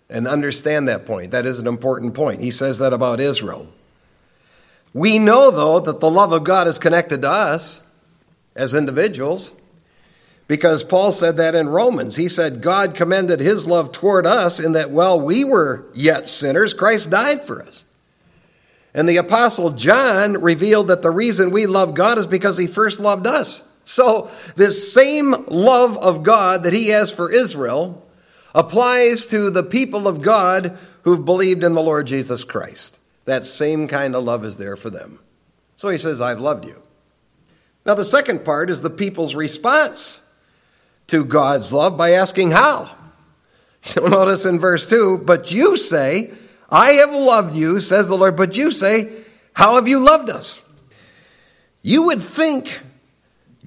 And 0.10 0.28
understand 0.28 0.88
that 0.88 1.06
point. 1.06 1.30
That 1.30 1.46
is 1.46 1.60
an 1.60 1.68
important 1.68 2.16
point. 2.16 2.42
He 2.42 2.50
says 2.50 2.80
that 2.80 2.92
about 2.92 3.20
Israel. 3.20 3.68
We 4.96 5.20
know, 5.20 5.52
though, 5.52 5.80
that 5.82 6.00
the 6.00 6.10
love 6.10 6.32
of 6.32 6.44
God 6.44 6.66
is 6.66 6.80
connected 6.80 7.22
to 7.22 7.30
us 7.30 7.84
as 8.56 8.74
individuals. 8.74 9.52
Because 10.48 10.84
Paul 10.84 11.12
said 11.12 11.38
that 11.38 11.56
in 11.56 11.70
Romans. 11.70 12.16
He 12.16 12.28
said, 12.28 12.62
God 12.62 12.94
commended 12.94 13.40
his 13.40 13.66
love 13.66 13.92
toward 13.92 14.28
us 14.28 14.60
in 14.60 14.74
that 14.74 14.92
while 14.92 15.20
we 15.20 15.44
were 15.44 15.86
yet 15.94 16.30
sinners, 16.30 16.74
Christ 16.74 17.10
died 17.10 17.44
for 17.46 17.64
us. 17.64 17.86
And 18.94 19.10
the 19.10 19.18
Apostle 19.18 19.72
John 19.72 20.42
revealed 20.42 20.88
that 20.88 21.02
the 21.02 21.12
reason 21.12 21.52
we 21.52 21.66
love 21.66 21.96
God 21.96 22.18
is 22.18 22.28
because 22.28 22.58
he 22.58 22.68
first 22.68 23.00
loved 23.00 23.28
us. 23.28 23.64
So, 23.84 24.32
this 24.56 24.94
same 24.94 25.32
love 25.48 25.98
of 25.98 26.24
God 26.24 26.64
that 26.64 26.74
he 26.74 26.88
has 26.88 27.12
for 27.12 27.32
Israel 27.32 28.04
applies 28.56 29.28
to 29.28 29.50
the 29.50 29.64
people 29.64 30.08
of 30.08 30.22
God 30.22 30.78
who've 31.04 31.26
believed 31.26 31.64
in 31.64 31.74
the 31.74 31.84
Lord 31.84 32.08
Jesus 32.08 32.44
Christ. 32.44 33.00
That 33.26 33.46
same 33.46 33.88
kind 33.88 34.16
of 34.16 34.24
love 34.24 34.46
is 34.46 34.58
there 34.58 34.76
for 34.76 34.90
them. 34.90 35.20
So 35.76 35.90
he 35.90 35.98
says, 35.98 36.22
I've 36.22 36.40
loved 36.40 36.66
you. 36.66 36.82
Now, 37.86 37.94
the 37.96 38.06
second 38.06 38.46
part 38.46 38.70
is 38.70 38.82
the 38.82 38.90
people's 38.90 39.36
response 39.36 40.25
to 41.08 41.24
God's 41.24 41.72
love 41.72 41.98
by 41.98 42.12
asking 42.12 42.52
how. 42.52 42.90
You'll 43.96 44.10
notice 44.10 44.46
in 44.46 44.60
verse 44.60 44.88
2 44.90 45.20
But 45.20 45.52
you 45.52 45.78
say, 45.78 46.32
I 46.70 46.94
have 46.94 47.14
loved 47.14 47.56
you, 47.56 47.80
says 47.80 48.08
the 48.08 48.18
Lord, 48.18 48.36
but 48.36 48.58
you 48.58 48.72
say, 48.72 49.12
How 49.54 49.76
have 49.76 49.88
you 49.88 50.00
loved 50.00 50.30
us? 50.30 50.62
You 51.82 52.08
would 52.08 52.22
think 52.22 52.82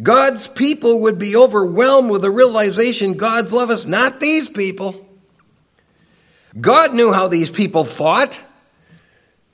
God's 0.03 0.49
people 0.49 1.03
would 1.03 1.19
be 1.19 1.37
overwhelmed 1.37 2.11
with 2.11 2.23
the 2.23 2.31
realization 2.31 3.15
God's 3.15 3.53
love 3.53 3.71
us, 3.71 3.87
not 3.87 4.21
these 4.21 4.49
people. 4.49 5.09
God 6.61 6.95
knew 6.95 7.13
how 7.13 7.29
these 7.29 7.51
people 7.51 7.85
thought. 7.85 8.43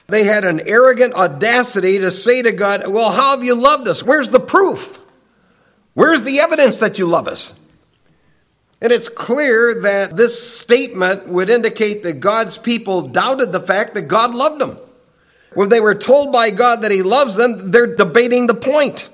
They 0.07 0.25
had 0.25 0.45
an 0.45 0.61
arrogant 0.67 1.15
audacity 1.15 1.99
to 1.99 2.11
say 2.11 2.43
to 2.43 2.53
God, 2.53 2.85
Well, 2.87 3.11
how 3.11 3.37
have 3.37 3.45
you 3.45 3.55
loved 3.55 3.89
us? 3.89 4.03
Where's 4.03 4.29
the 4.29 4.41
proof? 4.41 5.01
Where's 5.95 6.25
the 6.25 6.41
evidence 6.41 6.79
that 6.79 6.99
you 6.99 7.07
love 7.07 7.29
us? 7.29 7.59
And 8.85 8.93
it's 8.93 9.09
clear 9.09 9.81
that 9.81 10.15
this 10.15 10.59
statement 10.59 11.27
would 11.27 11.49
indicate 11.49 12.03
that 12.03 12.21
God's 12.21 12.59
people 12.59 13.09
doubted 13.09 13.51
the 13.51 13.59
fact 13.59 13.95
that 13.95 14.03
God 14.03 14.35
loved 14.35 14.61
them. 14.61 14.77
When 15.55 15.71
they 15.71 15.81
were 15.81 15.95
told 15.95 16.31
by 16.31 16.51
God 16.51 16.83
that 16.83 16.91
He 16.91 17.01
loves 17.01 17.35
them, 17.35 17.71
they're 17.71 17.97
debating 17.97 18.47
the 18.47 18.53
point. 18.53 19.09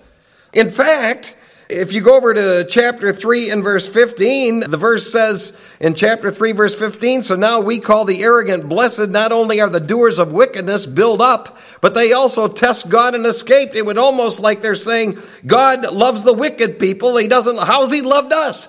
In 0.52 0.72
fact, 0.72 1.36
if 1.68 1.92
you 1.92 2.00
go 2.00 2.16
over 2.16 2.34
to 2.34 2.66
chapter 2.68 3.12
3 3.12 3.50
and 3.50 3.62
verse 3.62 3.88
15, 3.88 4.68
the 4.68 4.76
verse 4.76 5.12
says 5.12 5.56
in 5.78 5.94
chapter 5.94 6.32
3, 6.32 6.50
verse 6.50 6.74
15, 6.76 7.22
so 7.22 7.36
now 7.36 7.60
we 7.60 7.78
call 7.78 8.04
the 8.04 8.24
arrogant 8.24 8.68
blessed. 8.68 9.10
Not 9.10 9.30
only 9.30 9.60
are 9.60 9.68
the 9.68 9.78
doers 9.78 10.18
of 10.18 10.32
wickedness 10.32 10.84
built 10.84 11.20
up, 11.20 11.58
but 11.80 11.94
they 11.94 12.12
also 12.12 12.48
test 12.48 12.88
God 12.88 13.14
and 13.14 13.24
escape. 13.24 13.76
It 13.76 13.86
would 13.86 13.98
almost 13.98 14.40
like 14.40 14.62
they're 14.62 14.74
saying, 14.74 15.22
God 15.46 15.92
loves 15.92 16.24
the 16.24 16.32
wicked 16.32 16.80
people. 16.80 17.16
He 17.16 17.28
doesn't, 17.28 17.60
how's 17.60 17.92
He 17.92 18.02
loved 18.02 18.32
us? 18.32 18.68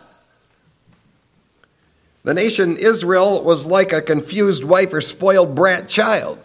The 2.24 2.34
nation 2.34 2.78
Israel 2.78 3.44
was 3.44 3.66
like 3.66 3.92
a 3.92 4.02
confused 4.02 4.64
wife 4.64 4.94
or 4.94 5.02
spoiled 5.02 5.56
brat 5.56 5.90
child. 5.90 6.40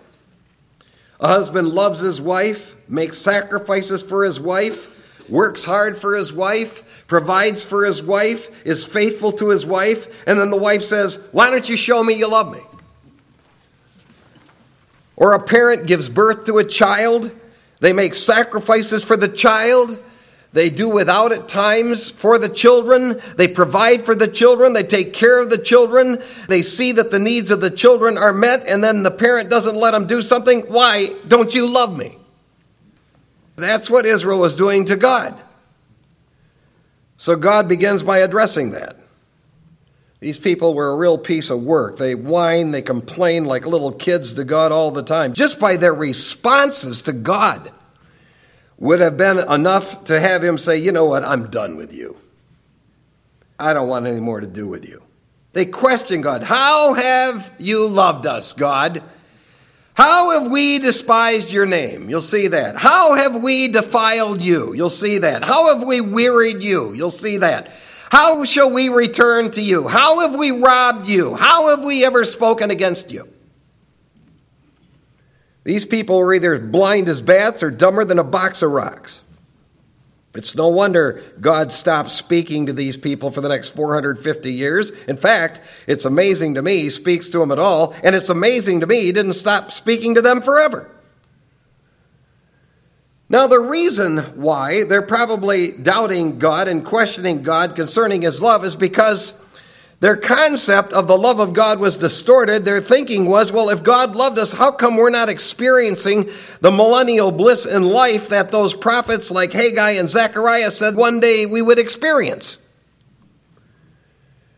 A 1.20 1.28
husband 1.28 1.68
loves 1.68 2.00
his 2.00 2.20
wife, 2.20 2.76
makes 2.88 3.18
sacrifices 3.18 4.02
for 4.02 4.24
his 4.24 4.40
wife, 4.40 4.92
works 5.28 5.64
hard 5.64 5.98
for 5.98 6.14
his 6.14 6.32
wife, 6.32 7.06
provides 7.06 7.64
for 7.64 7.84
his 7.84 8.02
wife, 8.02 8.66
is 8.66 8.84
faithful 8.84 9.32
to 9.32 9.50
his 9.50 9.66
wife, 9.66 10.26
and 10.26 10.38
then 10.38 10.50
the 10.50 10.56
wife 10.56 10.82
says, 10.82 11.22
Why 11.32 11.50
don't 11.50 11.68
you 11.68 11.76
show 11.76 12.02
me 12.02 12.14
you 12.14 12.28
love 12.28 12.52
me? 12.52 12.60
Or 15.16 15.32
a 15.32 15.42
parent 15.42 15.86
gives 15.86 16.10
birth 16.10 16.44
to 16.44 16.58
a 16.58 16.64
child, 16.64 17.30
they 17.80 17.92
make 17.92 18.14
sacrifices 18.14 19.04
for 19.04 19.16
the 19.16 19.28
child, 19.28 20.02
they 20.56 20.70
do 20.70 20.88
without 20.88 21.32
at 21.32 21.50
times 21.50 22.08
for 22.08 22.38
the 22.38 22.48
children. 22.48 23.20
They 23.36 23.46
provide 23.46 24.06
for 24.06 24.14
the 24.14 24.26
children. 24.26 24.72
They 24.72 24.84
take 24.84 25.12
care 25.12 25.38
of 25.38 25.50
the 25.50 25.58
children. 25.58 26.22
They 26.48 26.62
see 26.62 26.92
that 26.92 27.10
the 27.10 27.18
needs 27.18 27.50
of 27.50 27.60
the 27.60 27.70
children 27.70 28.16
are 28.16 28.32
met, 28.32 28.66
and 28.66 28.82
then 28.82 29.02
the 29.02 29.10
parent 29.10 29.50
doesn't 29.50 29.76
let 29.76 29.90
them 29.90 30.06
do 30.06 30.22
something. 30.22 30.62
Why 30.62 31.10
don't 31.28 31.54
you 31.54 31.66
love 31.66 31.94
me? 31.94 32.16
That's 33.56 33.90
what 33.90 34.06
Israel 34.06 34.38
was 34.38 34.56
doing 34.56 34.86
to 34.86 34.96
God. 34.96 35.38
So 37.18 37.36
God 37.36 37.68
begins 37.68 38.02
by 38.02 38.20
addressing 38.20 38.70
that. 38.70 38.96
These 40.20 40.38
people 40.38 40.72
were 40.72 40.88
a 40.88 40.96
real 40.96 41.18
piece 41.18 41.50
of 41.50 41.62
work. 41.62 41.98
They 41.98 42.14
whine, 42.14 42.70
they 42.70 42.80
complain 42.80 43.44
like 43.44 43.66
little 43.66 43.92
kids 43.92 44.32
to 44.36 44.44
God 44.44 44.72
all 44.72 44.90
the 44.90 45.02
time, 45.02 45.34
just 45.34 45.60
by 45.60 45.76
their 45.76 45.94
responses 45.94 47.02
to 47.02 47.12
God 47.12 47.72
would 48.78 49.00
have 49.00 49.16
been 49.16 49.38
enough 49.38 50.04
to 50.04 50.20
have 50.20 50.42
him 50.42 50.58
say, 50.58 50.78
You 50.78 50.92
know 50.92 51.04
what? 51.04 51.24
I'm 51.24 51.48
done 51.48 51.76
with 51.76 51.92
you. 51.92 52.16
I 53.58 53.72
don't 53.72 53.88
want 53.88 54.06
any 54.06 54.20
more 54.20 54.40
to 54.40 54.46
do 54.46 54.68
with 54.68 54.88
you. 54.88 55.02
They 55.52 55.64
question 55.64 56.20
God. 56.20 56.42
How 56.42 56.92
have 56.92 57.52
you 57.58 57.88
loved 57.88 58.26
us, 58.26 58.52
God? 58.52 59.02
How 59.94 60.38
have 60.38 60.52
we 60.52 60.78
despised 60.78 61.50
your 61.50 61.64
name? 61.64 62.10
You'll 62.10 62.20
see 62.20 62.48
that. 62.48 62.76
How 62.76 63.14
have 63.14 63.42
we 63.42 63.68
defiled 63.68 64.42
you? 64.42 64.74
You'll 64.74 64.90
see 64.90 65.16
that. 65.18 65.42
How 65.42 65.74
have 65.74 65.86
we 65.86 66.02
wearied 66.02 66.62
you? 66.62 66.92
You'll 66.92 67.08
see 67.08 67.38
that. 67.38 67.70
How 68.10 68.44
shall 68.44 68.70
we 68.70 68.90
return 68.90 69.50
to 69.52 69.62
you? 69.62 69.88
How 69.88 70.20
have 70.20 70.36
we 70.36 70.50
robbed 70.50 71.08
you? 71.08 71.34
How 71.34 71.68
have 71.68 71.82
we 71.82 72.04
ever 72.04 72.26
spoken 72.26 72.70
against 72.70 73.10
you? 73.10 73.26
These 75.66 75.84
people 75.84 76.20
are 76.20 76.32
either 76.32 76.60
blind 76.60 77.08
as 77.08 77.20
bats 77.20 77.60
or 77.60 77.72
dumber 77.72 78.04
than 78.04 78.20
a 78.20 78.24
box 78.24 78.62
of 78.62 78.70
rocks. 78.70 79.24
It's 80.32 80.54
no 80.54 80.68
wonder 80.68 81.24
God 81.40 81.72
stopped 81.72 82.10
speaking 82.10 82.66
to 82.66 82.72
these 82.72 82.96
people 82.96 83.32
for 83.32 83.40
the 83.40 83.48
next 83.48 83.70
450 83.70 84.52
years. 84.52 84.90
In 85.06 85.16
fact, 85.16 85.60
it's 85.88 86.04
amazing 86.04 86.54
to 86.54 86.62
me 86.62 86.82
he 86.82 86.90
speaks 86.90 87.28
to 87.30 87.40
them 87.40 87.50
at 87.50 87.58
all, 87.58 87.96
and 88.04 88.14
it's 88.14 88.28
amazing 88.28 88.78
to 88.78 88.86
me 88.86 89.02
he 89.02 89.10
didn't 89.10 89.32
stop 89.32 89.72
speaking 89.72 90.14
to 90.14 90.22
them 90.22 90.40
forever. 90.40 90.88
Now, 93.28 93.48
the 93.48 93.58
reason 93.58 94.18
why 94.40 94.84
they're 94.84 95.02
probably 95.02 95.72
doubting 95.72 96.38
God 96.38 96.68
and 96.68 96.84
questioning 96.84 97.42
God 97.42 97.74
concerning 97.74 98.22
his 98.22 98.40
love 98.40 98.64
is 98.64 98.76
because 98.76 99.32
their 100.00 100.16
concept 100.16 100.92
of 100.92 101.06
the 101.06 101.16
love 101.16 101.40
of 101.40 101.54
God 101.54 101.80
was 101.80 101.96
distorted. 101.96 102.64
Their 102.64 102.82
thinking 102.82 103.26
was, 103.26 103.50
well, 103.50 103.70
if 103.70 103.82
God 103.82 104.14
loved 104.14 104.38
us, 104.38 104.52
how 104.52 104.70
come 104.70 104.96
we're 104.96 105.08
not 105.08 105.30
experiencing 105.30 106.30
the 106.60 106.70
millennial 106.70 107.32
bliss 107.32 107.64
in 107.64 107.82
life 107.82 108.28
that 108.28 108.50
those 108.50 108.74
prophets 108.74 109.30
like 109.30 109.52
Haggai 109.52 109.92
and 109.92 110.10
Zechariah 110.10 110.70
said 110.70 110.96
one 110.96 111.18
day 111.18 111.46
we 111.46 111.62
would 111.62 111.78
experience? 111.78 112.58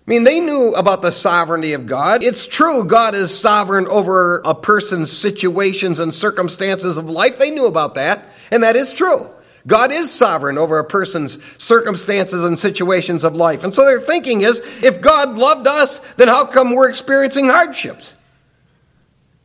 I 0.08 0.10
mean, 0.10 0.24
they 0.24 0.40
knew 0.40 0.74
about 0.74 1.02
the 1.02 1.12
sovereignty 1.12 1.74
of 1.74 1.86
God. 1.86 2.24
It's 2.24 2.46
true, 2.46 2.84
God 2.84 3.14
is 3.14 3.38
sovereign 3.38 3.86
over 3.86 4.38
a 4.38 4.54
person's 4.54 5.12
situations 5.12 6.00
and 6.00 6.12
circumstances 6.12 6.96
of 6.96 7.10
life. 7.10 7.38
They 7.38 7.50
knew 7.50 7.66
about 7.66 7.94
that, 7.94 8.24
and 8.50 8.62
that 8.62 8.74
is 8.74 8.92
true. 8.92 9.30
God 9.68 9.92
is 9.92 10.10
sovereign 10.10 10.56
over 10.56 10.78
a 10.78 10.84
person's 10.84 11.38
circumstances 11.62 12.42
and 12.42 12.58
situations 12.58 13.22
of 13.22 13.36
life. 13.36 13.62
And 13.62 13.74
so 13.74 13.84
their 13.84 14.00
thinking 14.00 14.40
is 14.40 14.60
if 14.82 15.00
God 15.00 15.36
loved 15.36 15.68
us, 15.68 15.98
then 16.14 16.26
how 16.26 16.46
come 16.46 16.70
we're 16.70 16.88
experiencing 16.88 17.48
hardships? 17.48 18.16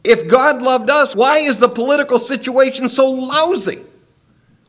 If 0.03 0.29
God 0.29 0.61
loved 0.61 0.89
us, 0.89 1.13
why 1.13 1.39
is 1.39 1.59
the 1.59 1.67
political 1.67 2.19
situation 2.19 2.87
so 2.87 3.09
lousy? 3.09 3.83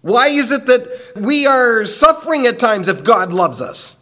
Why 0.03 0.29
is 0.29 0.51
it 0.51 0.67
that 0.67 1.13
we 1.17 1.47
are 1.47 1.85
suffering 1.85 2.47
at 2.47 2.59
times 2.59 2.89
if 2.89 3.05
God 3.05 3.33
loves 3.33 3.61
us? 3.61 3.95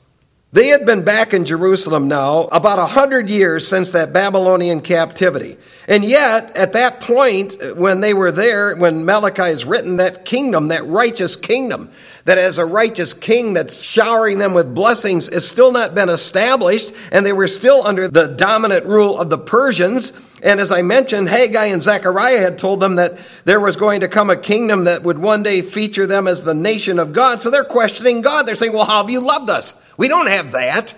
They 0.54 0.66
had 0.66 0.85
been 0.85 1.02
back 1.02 1.32
in 1.32 1.47
Jerusalem 1.47 2.09
now 2.09 2.42
about 2.52 2.78
a 2.78 2.85
hundred 2.85 3.30
years 3.30 3.66
since 3.66 3.92
that 3.92 4.12
Babylonian 4.12 4.82
captivity. 4.82 5.56
And 5.88 6.04
yet, 6.04 6.54
at 6.54 6.75
that 6.75 7.00
point, 7.00 7.56
when 7.75 8.00
they 8.00 8.12
were 8.12 8.30
there, 8.30 8.76
when 8.76 9.06
Malachi 9.06 9.44
is 9.50 9.64
written, 9.64 9.97
that 9.97 10.26
kingdom, 10.26 10.68
that 10.68 10.87
righteous 10.87 11.37
kingdom, 11.37 11.90
that 12.26 12.37
as 12.37 12.59
a 12.59 12.66
righteous 12.66 13.14
king 13.14 13.54
that's 13.54 13.82
showering 13.82 14.38
them 14.38 14.52
with 14.52 14.75
blessings, 14.75 15.32
has 15.32 15.49
still 15.49 15.73
not 15.73 15.94
been 15.94 16.11
established, 16.11 16.92
and 17.11 17.25
they 17.25 17.32
were 17.32 17.49
still 17.49 17.87
under 17.87 18.06
the 18.06 18.28
dominant 18.28 18.85
rule 18.85 19.18
of 19.18 19.30
the 19.30 19.38
Persians. 19.38 20.12
And 20.43 20.59
as 20.59 20.73
I 20.73 20.83
mentioned, 20.83 21.29
Haggai 21.29 21.67
and 21.67 21.83
Zechariah 21.83 22.41
had 22.41 22.59
told 22.59 22.81
them 22.81 22.97
that 22.97 23.17
there 23.45 23.61
was 23.61 23.77
going 23.77 24.01
to 24.01 24.09
come 24.09 24.29
a 24.29 24.37
kingdom 24.37 24.85
that 24.85 25.05
would 25.05 25.19
one 25.19 25.45
day 25.45 25.63
feature 25.63 26.07
them 26.07 26.27
as 26.27 26.43
the 26.43 26.55
nation 26.55 26.99
of 26.99 27.13
God. 27.13 27.41
So 27.41 27.49
they're 27.49 27.63
questioning 27.63 28.23
God. 28.23 28.47
They're 28.47 28.57
saying, 28.57 28.73
Well, 28.73 28.85
how 28.85 29.03
have 29.03 29.11
you 29.11 29.21
loved 29.21 29.51
us? 29.51 29.81
We 29.97 30.09
don't 30.09 30.27
have 30.27 30.53
that. 30.53 30.95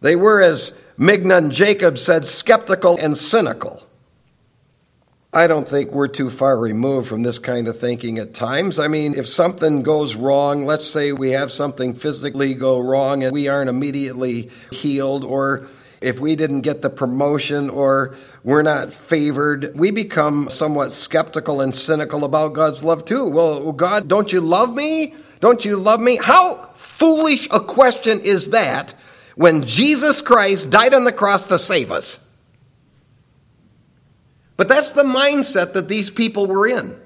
They 0.00 0.14
were, 0.14 0.40
as 0.40 0.80
Mignon 0.96 1.50
Jacob 1.50 1.98
said, 1.98 2.26
skeptical 2.26 2.96
and 2.96 3.16
cynical. 3.16 3.82
I 5.32 5.46
don't 5.46 5.68
think 5.68 5.92
we're 5.92 6.08
too 6.08 6.30
far 6.30 6.58
removed 6.58 7.08
from 7.08 7.22
this 7.22 7.38
kind 7.38 7.68
of 7.68 7.78
thinking 7.78 8.18
at 8.18 8.34
times. 8.34 8.78
I 8.78 8.88
mean, 8.88 9.14
if 9.14 9.28
something 9.28 9.82
goes 9.82 10.16
wrong, 10.16 10.64
let's 10.64 10.86
say 10.86 11.12
we 11.12 11.30
have 11.30 11.52
something 11.52 11.94
physically 11.94 12.54
go 12.54 12.80
wrong 12.80 13.22
and 13.22 13.32
we 13.32 13.46
aren't 13.46 13.70
immediately 13.70 14.50
healed, 14.72 15.24
or 15.24 15.68
if 16.00 16.18
we 16.18 16.34
didn't 16.34 16.62
get 16.62 16.82
the 16.82 16.90
promotion 16.90 17.68
or 17.68 18.14
we're 18.42 18.62
not 18.62 18.92
favored, 18.92 19.72
we 19.74 19.90
become 19.90 20.48
somewhat 20.48 20.92
skeptical 20.92 21.60
and 21.60 21.74
cynical 21.74 22.24
about 22.24 22.54
God's 22.54 22.82
love 22.82 23.04
too. 23.04 23.28
Well, 23.28 23.72
God, 23.72 24.08
don't 24.08 24.32
you 24.32 24.40
love 24.40 24.74
me? 24.74 25.14
Don't 25.40 25.64
you 25.64 25.76
love 25.76 26.00
me? 26.00 26.16
How 26.16 26.70
foolish 26.74 27.48
a 27.50 27.60
question 27.60 28.20
is 28.20 28.50
that 28.50 28.94
when 29.34 29.62
Jesus 29.62 30.20
Christ 30.20 30.70
died 30.70 30.94
on 30.94 31.04
the 31.04 31.12
cross 31.12 31.46
to 31.48 31.58
save 31.58 31.90
us? 31.90 32.26
But 34.56 34.68
that's 34.68 34.92
the 34.92 35.04
mindset 35.04 35.72
that 35.72 35.88
these 35.88 36.10
people 36.10 36.46
were 36.46 36.66
in. 36.66 36.98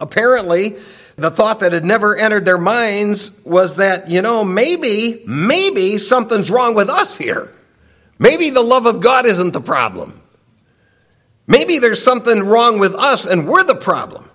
Apparently, 0.00 0.76
the 1.18 1.32
thought 1.32 1.60
that 1.60 1.72
had 1.72 1.84
never 1.84 2.16
entered 2.16 2.44
their 2.44 2.58
minds 2.58 3.42
was 3.44 3.76
that, 3.76 4.08
you 4.08 4.22
know, 4.22 4.44
maybe, 4.44 5.20
maybe 5.26 5.98
something's 5.98 6.48
wrong 6.48 6.74
with 6.74 6.88
us 6.88 7.16
here. 7.16 7.52
Maybe 8.20 8.50
the 8.50 8.62
love 8.62 8.86
of 8.86 9.00
God 9.00 9.26
isn't 9.26 9.52
the 9.52 9.60
problem. 9.60 10.22
Maybe 11.48 11.80
there's 11.80 12.02
something 12.02 12.44
wrong 12.44 12.78
with 12.78 12.94
us 12.94 13.26
and 13.26 13.48
we're 13.48 13.64
the 13.64 13.74
problem. 13.74 14.30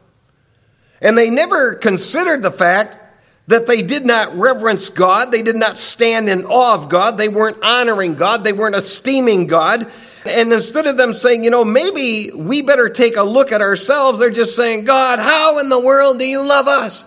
And 1.01 1.17
they 1.17 1.29
never 1.29 1.75
considered 1.75 2.43
the 2.43 2.51
fact 2.51 2.97
that 3.47 3.65
they 3.65 3.81
did 3.81 4.05
not 4.05 4.35
reverence 4.35 4.89
God, 4.89 5.31
they 5.31 5.41
did 5.41 5.55
not 5.55 5.79
stand 5.79 6.27
in 6.27 6.43
awe 6.43 6.73
of 6.73 6.89
God, 6.89 7.17
they 7.17 7.29
weren't 7.29 7.63
honoring 7.63 8.15
God, 8.15 8.43
they 8.43 8.53
weren't 8.53 8.75
esteeming 8.75 9.47
God. 9.47 9.89
And 10.25 10.53
instead 10.53 10.87
of 10.87 10.97
them 10.97 11.13
saying, 11.13 11.43
you 11.43 11.49
know, 11.49 11.65
maybe 11.65 12.31
we 12.33 12.61
better 12.61 12.89
take 12.89 13.17
a 13.17 13.23
look 13.23 13.51
at 13.51 13.61
ourselves, 13.61 14.19
they're 14.19 14.29
just 14.29 14.55
saying, 14.55 14.85
God, 14.85 15.19
how 15.19 15.59
in 15.59 15.69
the 15.69 15.79
world 15.79 16.19
do 16.19 16.25
you 16.25 16.45
love 16.45 16.67
us? 16.67 17.05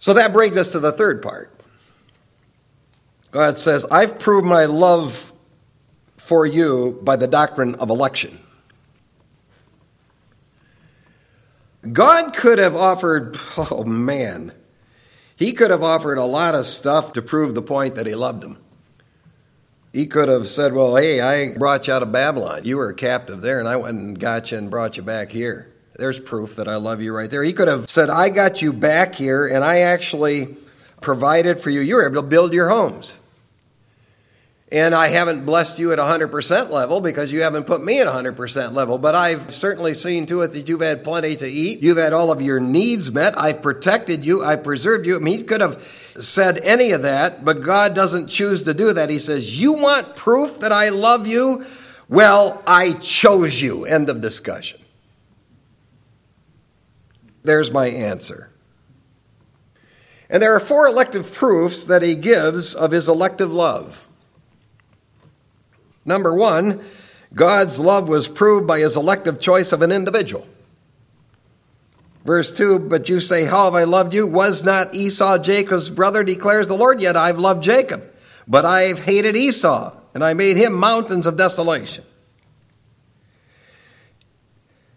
So 0.00 0.14
that 0.14 0.32
brings 0.32 0.56
us 0.56 0.72
to 0.72 0.80
the 0.80 0.90
third 0.90 1.22
part. 1.22 1.52
God 3.30 3.58
says, 3.58 3.86
I've 3.90 4.18
proved 4.18 4.46
my 4.46 4.64
love 4.64 5.32
for 6.16 6.44
you 6.44 6.98
by 7.02 7.16
the 7.16 7.28
doctrine 7.28 7.76
of 7.76 7.88
election. 7.88 8.38
God 11.90 12.34
could 12.34 12.58
have 12.58 12.76
offered, 12.76 13.36
oh 13.56 13.84
man, 13.84 14.52
he 15.36 15.52
could 15.52 15.70
have 15.70 15.82
offered 15.82 16.18
a 16.18 16.24
lot 16.24 16.54
of 16.54 16.66
stuff 16.66 17.12
to 17.14 17.22
prove 17.22 17.54
the 17.54 17.62
point 17.62 17.94
that 17.94 18.06
he 18.06 18.14
loved 18.14 18.42
him. 18.42 18.58
He 19.92 20.06
could 20.06 20.28
have 20.28 20.48
said, 20.48 20.72
Well, 20.72 20.96
hey, 20.96 21.20
I 21.20 21.56
brought 21.56 21.86
you 21.86 21.92
out 21.92 22.02
of 22.02 22.12
Babylon. 22.12 22.62
You 22.64 22.78
were 22.78 22.90
a 22.90 22.94
captive 22.94 23.42
there, 23.42 23.58
and 23.58 23.68
I 23.68 23.76
went 23.76 23.98
and 23.98 24.18
got 24.18 24.50
you 24.50 24.58
and 24.58 24.70
brought 24.70 24.96
you 24.96 25.02
back 25.02 25.30
here. 25.30 25.68
There's 25.96 26.18
proof 26.18 26.56
that 26.56 26.68
I 26.68 26.76
love 26.76 27.02
you 27.02 27.14
right 27.14 27.30
there. 27.30 27.42
He 27.42 27.52
could 27.52 27.68
have 27.68 27.90
said, 27.90 28.08
I 28.08 28.30
got 28.30 28.62
you 28.62 28.72
back 28.72 29.14
here, 29.14 29.46
and 29.46 29.62
I 29.62 29.80
actually 29.80 30.56
provided 31.02 31.60
for 31.60 31.68
you. 31.68 31.80
You 31.80 31.96
were 31.96 32.06
able 32.06 32.22
to 32.22 32.28
build 32.28 32.54
your 32.54 32.70
homes. 32.70 33.18
And 34.72 34.94
I 34.94 35.08
haven't 35.08 35.44
blessed 35.44 35.78
you 35.78 35.92
at 35.92 35.98
100% 35.98 36.70
level 36.70 37.02
because 37.02 37.30
you 37.30 37.42
haven't 37.42 37.64
put 37.64 37.84
me 37.84 38.00
at 38.00 38.06
100% 38.06 38.72
level. 38.72 38.96
But 38.96 39.14
I've 39.14 39.52
certainly 39.52 39.92
seen 39.92 40.24
to 40.26 40.40
it 40.40 40.52
that 40.52 40.66
you've 40.66 40.80
had 40.80 41.04
plenty 41.04 41.36
to 41.36 41.46
eat. 41.46 41.80
You've 41.82 41.98
had 41.98 42.14
all 42.14 42.32
of 42.32 42.40
your 42.40 42.58
needs 42.58 43.12
met. 43.12 43.38
I've 43.38 43.60
protected 43.60 44.24
you. 44.24 44.42
I've 44.42 44.64
preserved 44.64 45.04
you. 45.04 45.16
I 45.16 45.18
mean, 45.18 45.36
he 45.36 45.44
could 45.44 45.60
have 45.60 45.82
said 46.18 46.58
any 46.60 46.92
of 46.92 47.02
that, 47.02 47.44
but 47.44 47.62
God 47.62 47.94
doesn't 47.94 48.28
choose 48.28 48.62
to 48.62 48.72
do 48.72 48.94
that. 48.94 49.10
He 49.10 49.18
says, 49.18 49.60
You 49.60 49.74
want 49.74 50.16
proof 50.16 50.60
that 50.60 50.72
I 50.72 50.88
love 50.88 51.26
you? 51.26 51.66
Well, 52.08 52.62
I 52.66 52.94
chose 52.94 53.60
you. 53.60 53.84
End 53.84 54.08
of 54.08 54.22
discussion. 54.22 54.80
There's 57.42 57.70
my 57.70 57.88
answer. 57.88 58.48
And 60.30 60.42
there 60.42 60.54
are 60.54 60.60
four 60.60 60.86
elective 60.86 61.30
proofs 61.30 61.84
that 61.84 62.00
he 62.00 62.14
gives 62.14 62.74
of 62.74 62.90
his 62.90 63.06
elective 63.06 63.52
love. 63.52 64.08
Number 66.04 66.34
one, 66.34 66.80
God's 67.34 67.78
love 67.78 68.08
was 68.08 68.28
proved 68.28 68.66
by 68.66 68.80
his 68.80 68.96
elective 68.96 69.40
choice 69.40 69.72
of 69.72 69.82
an 69.82 69.92
individual. 69.92 70.46
Verse 72.24 72.56
2 72.56 72.78
But 72.78 73.08
you 73.08 73.20
say, 73.20 73.44
How 73.44 73.64
have 73.64 73.74
I 73.74 73.84
loved 73.84 74.14
you? 74.14 74.26
Was 74.26 74.64
not 74.64 74.94
Esau 74.94 75.38
Jacob's 75.38 75.90
brother, 75.90 76.24
declares 76.24 76.68
the 76.68 76.76
Lord, 76.76 77.00
yet 77.00 77.16
I've 77.16 77.38
loved 77.38 77.62
Jacob. 77.62 78.04
But 78.46 78.64
I've 78.64 79.00
hated 79.00 79.36
Esau, 79.36 79.96
and 80.14 80.24
I 80.24 80.34
made 80.34 80.56
him 80.56 80.72
mountains 80.72 81.26
of 81.26 81.36
desolation. 81.36 82.04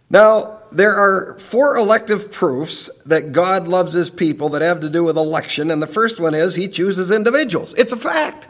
Now, 0.10 0.60
there 0.72 0.94
are 0.94 1.38
four 1.40 1.78
elective 1.78 2.32
proofs 2.32 2.90
that 3.06 3.32
God 3.32 3.68
loves 3.68 3.94
his 3.94 4.10
people 4.10 4.50
that 4.50 4.62
have 4.62 4.82
to 4.82 4.90
do 4.90 5.04
with 5.04 5.18
election, 5.18 5.72
and 5.72 5.82
the 5.82 5.88
first 5.88 6.20
one 6.20 6.34
is 6.34 6.56
he 6.56 6.68
chooses 6.68 7.12
individuals. 7.12 7.74
It's 7.76 7.94
a 7.94 7.98
fact. 7.98 8.48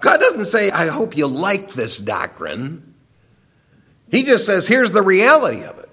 God 0.00 0.20
doesn't 0.20 0.46
say, 0.46 0.70
I 0.70 0.88
hope 0.88 1.16
you 1.16 1.26
like 1.26 1.72
this 1.72 1.98
doctrine. 1.98 2.94
He 4.10 4.22
just 4.22 4.46
says, 4.46 4.68
here's 4.68 4.92
the 4.92 5.02
reality 5.02 5.62
of 5.62 5.78
it. 5.78 5.90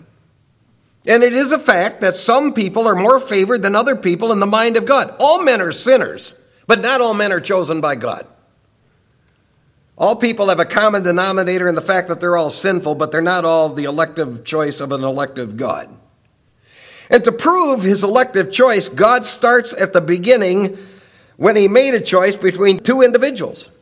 And 1.06 1.24
it 1.24 1.34
is 1.34 1.52
a 1.52 1.60
fact 1.60 2.02
that 2.02 2.16
some 2.16 2.54
people 2.54 2.88
are 2.88 2.96
more 2.96 3.20
favored 3.20 3.62
than 3.62 3.76
other 3.76 3.96
people 3.96 4.32
in 4.32 4.40
the 4.40 4.46
mind 4.46 4.78
of 4.78 4.86
God. 4.86 5.16
All 5.20 5.44
men 5.44 5.62
are 5.62 5.72
sinners, 5.72 6.40
but 6.66 6.82
not 6.82 7.02
all 7.02 7.14
men 7.14 7.32
are 7.32 7.42
chosen 7.42 7.82
by 7.82 7.96
God. 7.96 8.26
All 9.98 10.16
people 10.16 10.50
have 10.50 10.60
a 10.60 10.66
common 10.66 11.04
denominator 11.04 11.68
in 11.68 11.76
the 11.76 11.82
fact 11.82 12.08
that 12.08 12.20
they're 12.20 12.38
all 12.38 12.50
sinful, 12.50 12.96
but 12.96 13.12
they're 13.12 13.22
not 13.22 13.46
all 13.46 13.70
the 13.70 13.84
elective 13.84 14.44
choice 14.44 14.80
of 14.80 14.92
an 14.92 15.04
elective 15.04 15.58
God. 15.58 15.90
And 17.10 17.24
to 17.26 17.32
prove 17.32 17.84
his 17.84 18.04
elective 18.04 18.52
choice, 18.52 18.90
God 18.90 19.26
starts 19.26 19.74
at 19.74 19.94
the 19.94 20.02
beginning 20.02 20.78
when 21.38 21.56
he 21.56 21.68
made 21.68 21.94
a 21.94 22.02
choice 22.02 22.36
between 22.36 22.80
two 22.80 23.02
individuals. 23.02 23.78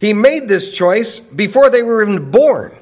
He 0.00 0.12
made 0.12 0.48
this 0.48 0.76
choice 0.76 1.20
before 1.20 1.70
they 1.70 1.82
were 1.82 2.02
even 2.02 2.30
born. 2.30 2.76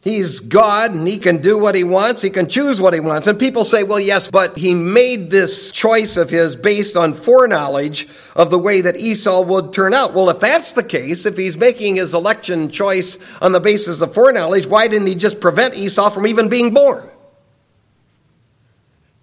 He's 0.00 0.40
God 0.40 0.92
and 0.92 1.06
he 1.06 1.18
can 1.18 1.42
do 1.42 1.58
what 1.58 1.74
he 1.74 1.84
wants. 1.84 2.22
He 2.22 2.30
can 2.30 2.48
choose 2.48 2.80
what 2.80 2.94
he 2.94 3.00
wants. 3.00 3.26
And 3.26 3.38
people 3.38 3.64
say, 3.64 3.82
well, 3.82 4.00
yes, 4.00 4.30
but 4.30 4.56
he 4.56 4.72
made 4.72 5.30
this 5.30 5.72
choice 5.72 6.16
of 6.16 6.30
his 6.30 6.56
based 6.56 6.96
on 6.96 7.12
foreknowledge 7.12 8.08
of 8.34 8.50
the 8.50 8.58
way 8.58 8.80
that 8.80 8.96
Esau 8.96 9.42
would 9.42 9.72
turn 9.72 9.92
out. 9.92 10.14
Well, 10.14 10.30
if 10.30 10.40
that's 10.40 10.72
the 10.72 10.84
case, 10.84 11.26
if 11.26 11.36
he's 11.36 11.58
making 11.58 11.96
his 11.96 12.14
election 12.14 12.70
choice 12.70 13.18
on 13.42 13.52
the 13.52 13.60
basis 13.60 14.00
of 14.00 14.14
foreknowledge, 14.14 14.66
why 14.66 14.88
didn't 14.88 15.08
he 15.08 15.14
just 15.14 15.40
prevent 15.40 15.76
Esau 15.76 16.08
from 16.08 16.26
even 16.26 16.48
being 16.48 16.72
born? 16.72 17.10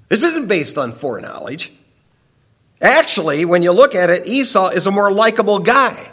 This 0.10 0.22
isn't 0.24 0.48
based 0.48 0.78
on 0.78 0.92
foreknowledge. 0.92 1.72
Actually, 2.82 3.46
when 3.46 3.64
you 3.64 3.72
look 3.72 3.96
at 3.96 4.10
it, 4.10 4.28
Esau 4.28 4.70
is 4.70 4.86
a 4.86 4.92
more 4.92 5.12
likable 5.12 5.60
guy. 5.60 6.12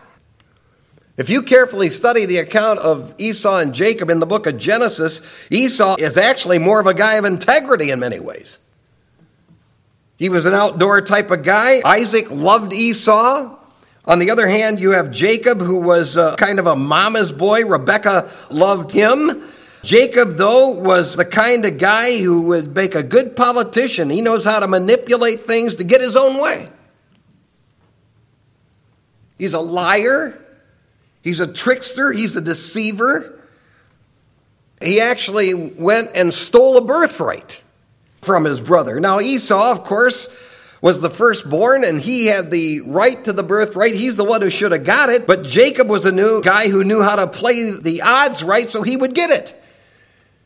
If 1.17 1.29
you 1.29 1.43
carefully 1.43 1.91
study 1.91 2.25
the 2.25 2.39
account 2.39 2.79
of 2.79 3.15
Esau 3.19 3.59
and 3.59 3.75
Jacob 3.75 4.09
in 4.09 4.19
the 4.19 4.27
book 4.27 4.47
of 4.47 4.57
Genesis, 4.57 5.21
Esau 5.51 5.97
is 5.99 6.17
actually 6.17 6.59
more 6.59 6.81
of 6.81 6.87
a 6.87 6.95
guy 6.95 7.15
of 7.15 7.25
integrity 7.25 7.91
in 7.91 8.01
many 8.01 8.19
ways. 8.19 8.59
He 10.17 10.29
was 10.29 10.47
an 10.47 10.55
outdoor 10.55 11.03
type 11.03 11.31
of 11.31 11.43
guy. 11.43 11.81
Isaac 11.85 12.31
loved 12.31 12.73
Esau. 12.73 13.59
On 14.05 14.19
the 14.19 14.31
other 14.31 14.49
hand, 14.49 14.81
you 14.81 14.93
have 14.93 15.11
Jacob, 15.11 15.61
who 15.61 15.81
was 15.81 16.17
uh, 16.17 16.35
kind 16.37 16.59
of 16.59 16.67
a 16.67 16.77
mama's 16.77 17.31
boy. 17.31 17.67
Rebecca 17.67 18.31
loved 18.51 18.91
him. 18.91 19.49
Jacob, 19.83 20.37
though, 20.37 20.71
was 20.71 21.15
the 21.15 21.25
kind 21.25 21.65
of 21.67 21.77
guy 21.77 22.19
who 22.19 22.47
would 22.49 22.75
make 22.75 22.95
a 22.95 23.03
good 23.03 23.37
politician. 23.37 24.11
He 24.11 24.23
knows 24.23 24.45
how 24.45 24.61
to 24.61 24.69
manipulate 24.69 25.41
things 25.41 25.77
to 25.77 25.85
get 25.85 26.01
his 26.01 26.17
own 26.17 26.41
way. 26.41 26.69
He's 29.39 29.55
a 29.55 29.61
liar. 29.61 30.39
He's 31.23 31.41
a 31.41 31.47
trickster, 31.47 32.13
he's 32.13 32.37
a 32.37 32.41
deceiver. 32.41 33.39
He 34.81 35.01
actually 35.01 35.55
went 35.55 36.11
and 36.15 36.35
stole 36.35 36.77
a 36.77 36.85
birthright 36.85 37.63
from 38.21 38.45
his 38.45 38.61
brother. 38.61 38.99
Now, 38.99 39.21
Esau, 39.21 39.71
of 39.71 39.85
course, 39.85 40.29
was 40.81 41.01
the 41.01 41.11
firstborn 41.11 41.85
and 41.85 42.01
he 42.01 42.27
had 42.27 42.51
the 42.51 42.81
right 42.87 43.23
to 43.25 43.33
the 43.33 43.45
birthright. 43.45 43.95
He's 43.95 44.17
the 44.17 44.25
one 44.25 44.43
who 44.43 44.51
should 44.51 44.73
have 44.73 44.85
got 44.85 45.11
it. 45.11 45.27
But 45.27 45.45
Jacob 45.45 45.89
was 45.89 46.05
a 46.05 46.13
new 46.13 46.43
guy 46.43 46.69
who 46.69 46.83
knew 46.83 47.03
how 47.03 47.17
to 47.17 47.29
play 47.29 47.71
the 47.71 48.03
odds 48.03 48.43
right 48.43 48.69
so 48.69 48.83
he 48.83 48.97
would 48.97 49.15
get 49.15 49.31
it. 49.31 49.62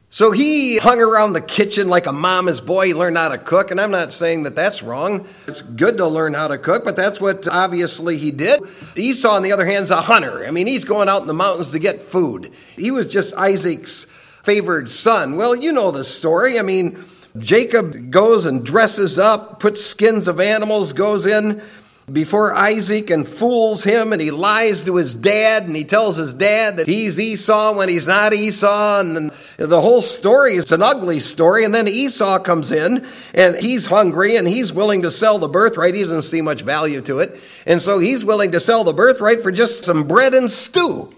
So 0.09 0.31
he 0.31 0.79
hung 0.79 1.01
around 1.01 1.33
the 1.33 1.41
kitchen 1.41 1.89
like 1.89 2.07
a 2.07 2.13
mama's 2.13 2.61
boy. 2.61 2.87
He 2.87 2.95
learned 2.95 3.17
how 3.17 3.29
to 3.29 3.39
cook. 3.39 3.71
And 3.71 3.81
I'm 3.81 3.91
not 3.91 4.13
saying 4.13 4.45
that 4.45 4.55
that's 4.55 4.83
wrong. 4.83 5.27
It's 5.47 5.63
good 5.63 5.99
to 5.99 6.07
learn 6.07 6.33
how 6.33 6.49
to 6.49 6.59
cook, 6.59 6.85
but 6.85 6.97
that's 6.97 7.21
what 7.21 7.47
obviously 7.49 8.17
he 8.17 8.31
did. 8.31 8.61
Esau, 8.95 9.31
on 9.31 9.43
the 9.43 9.53
other 9.53 9.67
hand, 9.67 9.85
is 9.85 9.91
a 9.91 10.01
hunter. 10.01 10.47
I 10.47 10.53
mean, 10.53 10.67
he's 10.67 10.85
going 10.85 11.09
out 11.09 11.23
in 11.23 11.27
the 11.27 11.35
mountains 11.35 11.73
to 11.73 11.79
get 11.79 12.01
food. 12.01 12.53
He 12.77 12.91
was 12.91 13.09
just 13.09 13.35
Isaac's 13.35 14.05
favored 14.43 14.89
son. 14.89 15.37
Well, 15.37 15.57
you 15.57 15.73
know 15.73 15.91
the 15.91 16.05
story. 16.05 16.59
I 16.59 16.63
mean, 16.63 17.05
Jacob 17.37 18.11
goes 18.11 18.47
and 18.47 18.65
dresses 18.65 19.19
up, 19.19 19.61
puts 19.61 19.85
skins 19.85 20.29
of 20.29 20.41
animals, 20.41 20.93
goes 20.93 21.27
in 21.27 21.63
before 22.11 22.55
Isaac 22.55 23.11
and 23.11 23.27
fools 23.27 23.83
him 23.83 24.13
and 24.13 24.23
he 24.23 24.31
lies 24.31 24.85
to 24.85 24.95
his 24.95 25.15
dad 25.15 25.65
and 25.65 25.75
he 25.75 25.83
tells 25.83 26.17
his 26.17 26.35
dad 26.35 26.77
that 26.77 26.87
he's 26.87 27.19
Esau 27.19 27.75
when 27.75 27.89
he's 27.89 28.07
not 28.07 28.33
Esau 28.33 29.01
and 29.01 29.33
the 29.57 29.81
whole 29.81 30.01
story 30.01 30.55
is 30.55 30.71
an 30.71 30.83
ugly 30.83 31.19
story 31.19 31.65
and 31.65 31.75
then 31.75 31.89
Esau 31.89 32.39
comes 32.39 32.71
in 32.71 33.05
and 33.35 33.57
he's 33.57 33.87
hungry 33.87 34.37
and 34.37 34.47
he's 34.47 34.73
willing 34.73 35.03
to 35.03 35.11
sell 35.11 35.39
the 35.39 35.49
birthright. 35.49 35.95
He 35.95 36.03
doesn't 36.03 36.23
see 36.23 36.41
much 36.41 36.63
value 36.63 37.01
to 37.03 37.19
it 37.19 37.41
and 37.67 37.83
so 37.83 37.99
he's 37.99 38.25
willing 38.25 38.53
to 38.53 38.61
sell 38.61 38.85
the 38.85 38.93
birthright 38.93 39.43
for 39.43 39.51
just 39.51 39.85
some 39.85 40.05
bread 40.05 40.33
and 40.33 40.49
stew. 40.49 41.13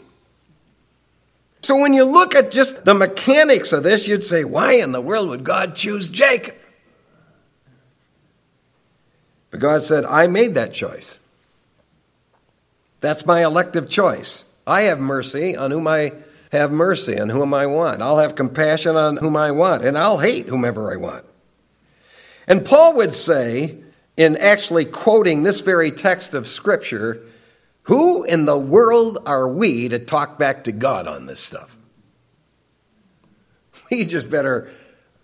So 1.61 1.79
when 1.79 1.93
you 1.93 2.05
look 2.05 2.35
at 2.35 2.51
just 2.51 2.87
the 2.87 2.95
mechanics 2.95 3.75
of 3.75 3.83
this 3.83 4.09
you'd 4.09 4.25
say 4.25 4.43
why 4.43 4.73
in 4.73 4.93
the 4.93 5.03
world 5.03 5.29
would 5.29 5.45
God 5.45 5.77
choose 5.77 6.09
Jacob 6.09 6.55
but 9.51 9.61
God 9.61 9.83
said, 9.83 10.05
I 10.05 10.27
made 10.27 10.55
that 10.55 10.73
choice. 10.73 11.19
That's 13.01 13.27
my 13.27 13.45
elective 13.45 13.89
choice. 13.89 14.45
I 14.67 14.83
have 14.83 14.99
mercy 14.99 15.57
on 15.57 15.71
whom 15.71 15.87
I 15.87 16.13
have 16.53 16.71
mercy, 16.71 17.19
on 17.19 17.29
whom 17.29 17.55
I 17.55 17.67
want. 17.67 18.03
I'll 18.03 18.19
have 18.19 18.35
compassion 18.35 18.97
on 18.97 19.19
whom 19.19 19.37
I 19.37 19.51
want, 19.51 19.85
and 19.85 19.97
I'll 19.97 20.19
hate 20.19 20.47
whomever 20.47 20.93
I 20.93 20.97
want. 20.97 21.25
And 22.47 22.65
Paul 22.65 22.97
would 22.97 23.13
say, 23.13 23.77
in 24.17 24.37
actually 24.37 24.85
quoting 24.85 25.43
this 25.43 25.61
very 25.61 25.91
text 25.91 26.35
of 26.35 26.47
Scripture, 26.47 27.23
who 27.85 28.25
in 28.25 28.47
the 28.47 28.59
world 28.59 29.19
are 29.27 29.49
we 29.49 29.89
to 29.89 29.99
talk 29.99 30.39
back 30.39 30.65
to 30.65 30.73
God 30.73 31.07
on 31.07 31.27
this 31.27 31.41
stuff? 31.41 31.75
We 33.91 34.05
just 34.05 34.31
better 34.31 34.71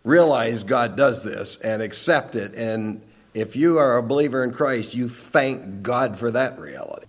realize 0.05 0.65
God 0.65 0.97
does 0.97 1.23
this 1.23 1.59
and 1.61 1.83
accept 1.83 2.35
it 2.35 2.55
and 2.55 3.03
if 3.35 3.57
you 3.57 3.79
are 3.79 3.99
a 3.99 4.03
believer 4.03 4.45
in 4.45 4.53
Christ, 4.53 4.95
you 4.95 5.09
thank 5.09 5.83
God 5.83 6.19
for 6.19 6.31
that 6.31 6.59
reality. 6.59 7.07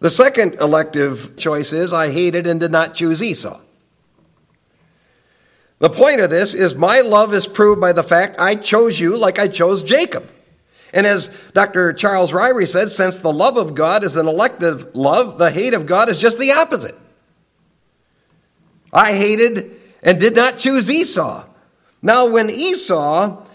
The 0.00 0.10
second 0.10 0.54
elective 0.54 1.36
choice 1.36 1.72
is 1.72 1.92
I 1.92 2.10
hated 2.10 2.46
and 2.46 2.60
did 2.60 2.70
not 2.70 2.94
choose 2.94 3.22
Esau. 3.22 3.60
The 5.78 5.90
point 5.90 6.20
of 6.20 6.30
this 6.30 6.52
is 6.54 6.74
my 6.74 7.00
love 7.00 7.32
is 7.32 7.46
proved 7.46 7.80
by 7.80 7.92
the 7.92 8.02
fact 8.02 8.38
I 8.38 8.54
chose 8.54 9.00
you 9.00 9.16
like 9.16 9.38
I 9.38 9.48
chose 9.48 9.82
Jacob. 9.82 10.28
And 10.92 11.06
as 11.06 11.28
Dr. 11.54 11.92
Charles 11.92 12.32
Ryrie 12.32 12.68
said, 12.68 12.90
since 12.90 13.18
the 13.18 13.32
love 13.32 13.56
of 13.56 13.74
God 13.74 14.04
is 14.04 14.16
an 14.16 14.26
elective 14.26 14.94
love, 14.94 15.38
the 15.38 15.50
hate 15.50 15.72
of 15.72 15.86
God 15.86 16.08
is 16.08 16.18
just 16.18 16.38
the 16.38 16.52
opposite. 16.52 16.96
I 18.92 19.14
hated 19.14 19.70
and 20.02 20.18
did 20.18 20.34
not 20.34 20.58
choose 20.58 20.90
Esau. 20.90 21.46
Now, 22.02 22.26
when 22.26 22.50
Esau 22.50 23.46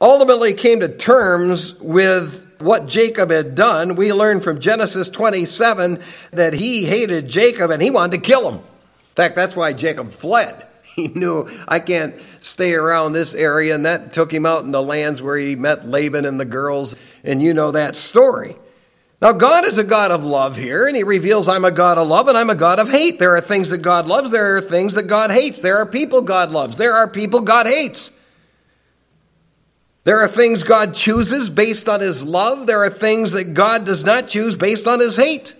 ultimately 0.00 0.54
came 0.54 0.80
to 0.80 0.88
terms 0.88 1.80
with 1.80 2.46
what 2.58 2.86
Jacob 2.86 3.30
had 3.30 3.54
done, 3.54 3.96
we 3.96 4.12
learn 4.12 4.40
from 4.40 4.60
Genesis 4.60 5.08
27 5.08 6.02
that 6.32 6.54
he 6.54 6.84
hated 6.84 7.28
Jacob 7.28 7.70
and 7.70 7.82
he 7.82 7.90
wanted 7.90 8.16
to 8.16 8.22
kill 8.22 8.50
him. 8.50 8.54
In 8.56 9.14
fact, 9.14 9.36
that's 9.36 9.56
why 9.56 9.72
Jacob 9.72 10.12
fled. 10.12 10.62
He 10.96 11.08
knew 11.08 11.46
I 11.68 11.78
can't 11.80 12.14
stay 12.40 12.72
around 12.72 13.12
this 13.12 13.34
area, 13.34 13.74
and 13.74 13.84
that 13.84 14.14
took 14.14 14.32
him 14.32 14.46
out 14.46 14.64
in 14.64 14.72
the 14.72 14.82
lands 14.82 15.20
where 15.20 15.36
he 15.36 15.54
met 15.54 15.86
Laban 15.86 16.24
and 16.24 16.40
the 16.40 16.46
girls, 16.46 16.96
and 17.22 17.42
you 17.42 17.52
know 17.52 17.70
that 17.72 17.96
story. 17.96 18.56
Now, 19.20 19.32
God 19.32 19.66
is 19.66 19.76
a 19.76 19.84
God 19.84 20.10
of 20.10 20.24
love 20.24 20.56
here, 20.56 20.86
and 20.86 20.96
He 20.96 21.02
reveals 21.02 21.48
I'm 21.48 21.66
a 21.66 21.70
God 21.70 21.98
of 21.98 22.08
love 22.08 22.28
and 22.28 22.36
I'm 22.36 22.48
a 22.48 22.54
God 22.54 22.78
of 22.78 22.90
hate. 22.90 23.18
There 23.18 23.36
are 23.36 23.42
things 23.42 23.68
that 23.70 23.78
God 23.78 24.06
loves, 24.06 24.30
there 24.30 24.56
are 24.56 24.60
things 24.62 24.94
that 24.94 25.04
God 25.04 25.30
hates. 25.30 25.60
There 25.60 25.76
are 25.76 25.86
people 25.86 26.22
God 26.22 26.50
loves, 26.50 26.78
there 26.78 26.94
are 26.94 27.08
people 27.08 27.40
God 27.40 27.66
hates. 27.66 28.12
There 30.06 30.20
are 30.20 30.28
things 30.28 30.62
God 30.62 30.94
chooses 30.94 31.50
based 31.50 31.88
on 31.88 31.98
his 31.98 32.24
love. 32.24 32.68
There 32.68 32.84
are 32.84 32.90
things 32.90 33.32
that 33.32 33.54
God 33.54 33.84
does 33.84 34.04
not 34.04 34.28
choose 34.28 34.54
based 34.54 34.86
on 34.86 35.00
his 35.00 35.16
hate. 35.16 35.56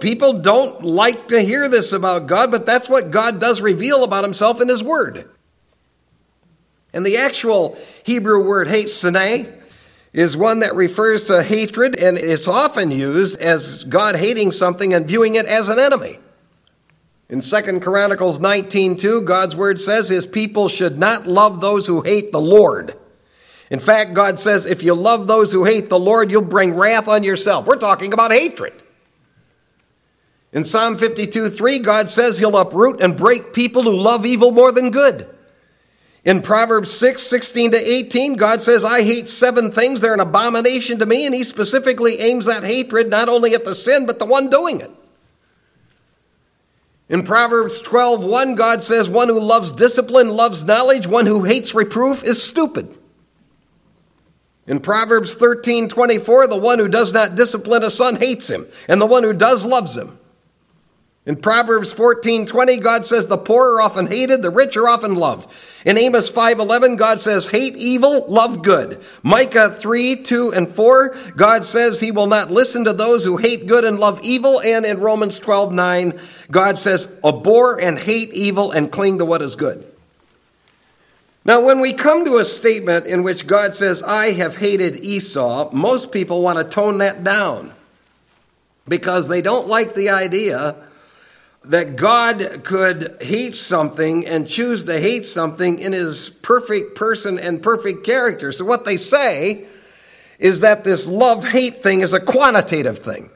People 0.00 0.34
don't 0.34 0.84
like 0.84 1.28
to 1.28 1.40
hear 1.40 1.66
this 1.66 1.94
about 1.94 2.26
God, 2.26 2.50
but 2.50 2.66
that's 2.66 2.90
what 2.90 3.10
God 3.10 3.40
does 3.40 3.62
reveal 3.62 4.04
about 4.04 4.24
himself 4.24 4.60
in 4.60 4.68
his 4.68 4.84
word. 4.84 5.30
And 6.92 7.06
the 7.06 7.16
actual 7.16 7.78
Hebrew 8.04 8.46
word 8.46 8.68
hate, 8.68 8.90
sene, 8.90 9.50
is 10.12 10.36
one 10.36 10.58
that 10.58 10.74
refers 10.74 11.24
to 11.28 11.42
hatred, 11.42 11.98
and 11.98 12.18
it's 12.18 12.46
often 12.46 12.90
used 12.90 13.40
as 13.40 13.84
God 13.84 14.16
hating 14.16 14.52
something 14.52 14.92
and 14.92 15.08
viewing 15.08 15.36
it 15.36 15.46
as 15.46 15.70
an 15.70 15.78
enemy. 15.78 16.18
In 17.30 17.40
2 17.40 17.80
Chronicles 17.80 18.40
19:2, 18.40 19.22
God's 19.22 19.56
word 19.56 19.80
says 19.80 20.10
his 20.10 20.26
people 20.26 20.68
should 20.68 20.98
not 20.98 21.26
love 21.26 21.62
those 21.62 21.86
who 21.86 22.02
hate 22.02 22.30
the 22.30 22.38
Lord. 22.38 22.98
In 23.72 23.80
fact, 23.80 24.12
God 24.12 24.38
says, 24.38 24.66
if 24.66 24.82
you 24.82 24.92
love 24.92 25.26
those 25.26 25.50
who 25.50 25.64
hate 25.64 25.88
the 25.88 25.98
Lord, 25.98 26.30
you'll 26.30 26.42
bring 26.42 26.74
wrath 26.74 27.08
on 27.08 27.24
yourself. 27.24 27.66
We're 27.66 27.76
talking 27.76 28.12
about 28.12 28.30
hatred. 28.30 28.74
In 30.52 30.62
Psalm 30.62 30.98
52 30.98 31.48
3, 31.48 31.78
God 31.78 32.10
says 32.10 32.38
he'll 32.38 32.58
uproot 32.58 33.02
and 33.02 33.16
break 33.16 33.54
people 33.54 33.84
who 33.84 33.96
love 33.96 34.26
evil 34.26 34.52
more 34.52 34.72
than 34.72 34.90
good. 34.90 35.26
In 36.22 36.42
Proverbs 36.42 36.92
6 36.92 37.22
16 37.22 37.70
to 37.70 37.78
18, 37.78 38.34
God 38.34 38.60
says, 38.60 38.84
I 38.84 39.04
hate 39.04 39.30
seven 39.30 39.72
things. 39.72 40.02
They're 40.02 40.12
an 40.12 40.20
abomination 40.20 40.98
to 40.98 41.06
me. 41.06 41.24
And 41.24 41.34
he 41.34 41.42
specifically 41.42 42.20
aims 42.20 42.44
that 42.44 42.64
hatred 42.64 43.08
not 43.08 43.30
only 43.30 43.54
at 43.54 43.64
the 43.64 43.74
sin, 43.74 44.04
but 44.04 44.18
the 44.18 44.26
one 44.26 44.50
doing 44.50 44.82
it. 44.82 44.90
In 47.08 47.22
Proverbs 47.22 47.80
12 47.80 48.22
1, 48.22 48.54
God 48.54 48.82
says, 48.82 49.08
One 49.08 49.28
who 49.28 49.40
loves 49.40 49.72
discipline 49.72 50.28
loves 50.28 50.62
knowledge. 50.62 51.06
One 51.06 51.24
who 51.24 51.44
hates 51.44 51.74
reproof 51.74 52.22
is 52.22 52.42
stupid. 52.42 52.98
In 54.66 54.80
Proverbs 54.80 55.34
13 55.34 55.88
24, 55.88 56.46
the 56.46 56.56
one 56.56 56.78
who 56.78 56.88
does 56.88 57.12
not 57.12 57.34
discipline 57.34 57.82
a 57.82 57.90
son 57.90 58.16
hates 58.16 58.48
him, 58.48 58.66
and 58.88 59.00
the 59.00 59.06
one 59.06 59.22
who 59.22 59.32
does 59.32 59.64
loves 59.64 59.96
him. 59.96 60.18
In 61.24 61.36
Proverbs 61.36 61.92
14 61.92 62.46
20, 62.46 62.76
God 62.78 63.06
says, 63.06 63.26
The 63.26 63.36
poor 63.36 63.76
are 63.76 63.82
often 63.82 64.06
hated, 64.08 64.42
the 64.42 64.50
rich 64.50 64.76
are 64.76 64.88
often 64.88 65.14
loved. 65.14 65.48
In 65.84 65.98
Amos 65.98 66.30
5:11, 66.30 66.96
God 66.96 67.20
says, 67.20 67.48
"Hate 67.48 67.76
evil, 67.76 68.24
love 68.28 68.62
good." 68.62 68.98
Micah 69.22 69.70
3, 69.70 70.16
2 70.16 70.52
and 70.52 70.72
4, 70.72 71.14
God 71.36 71.64
says 71.64 71.98
he 71.98 72.12
will 72.12 72.28
not 72.28 72.52
listen 72.52 72.84
to 72.84 72.92
those 72.92 73.24
who 73.24 73.36
hate 73.36 73.66
good 73.66 73.84
and 73.84 73.98
love 73.98 74.20
evil, 74.22 74.60
and 74.60 74.86
in 74.86 75.00
Romans 75.00 75.40
12:9, 75.40 76.14
God 76.50 76.78
says, 76.78 77.08
"Abhor 77.24 77.80
and 77.80 77.98
hate 77.98 78.32
evil 78.32 78.70
and 78.70 78.92
cling 78.92 79.18
to 79.18 79.24
what 79.24 79.42
is 79.42 79.56
good." 79.56 79.84
Now, 81.44 81.60
when 81.60 81.80
we 81.80 81.92
come 81.92 82.24
to 82.24 82.38
a 82.38 82.44
statement 82.44 83.06
in 83.06 83.24
which 83.24 83.48
God 83.48 83.74
says, 83.74 84.02
"I 84.02 84.32
have 84.32 84.56
hated 84.56 85.04
Esau," 85.04 85.70
most 85.72 86.12
people 86.12 86.40
want 86.40 86.58
to 86.58 86.64
tone 86.64 86.98
that 86.98 87.24
down 87.24 87.72
because 88.88 89.28
they 89.28 89.42
don't 89.42 89.66
like 89.66 89.94
the 89.94 90.08
idea 90.08 90.76
that 91.64 91.96
God 91.96 92.60
could 92.64 93.16
hate 93.20 93.56
something 93.56 94.26
and 94.26 94.48
choose 94.48 94.84
to 94.84 94.98
hate 94.98 95.24
something 95.24 95.78
in 95.78 95.92
his 95.92 96.28
perfect 96.28 96.96
person 96.96 97.38
and 97.38 97.62
perfect 97.62 98.04
character. 98.04 98.52
So, 98.52 98.64
what 98.64 98.84
they 98.84 98.96
say 98.96 99.64
is 100.38 100.60
that 100.60 100.84
this 100.84 101.06
love 101.06 101.44
hate 101.44 101.82
thing 101.82 102.00
is 102.00 102.12
a 102.12 102.20
quantitative 102.20 102.98
thing. 102.98 103.30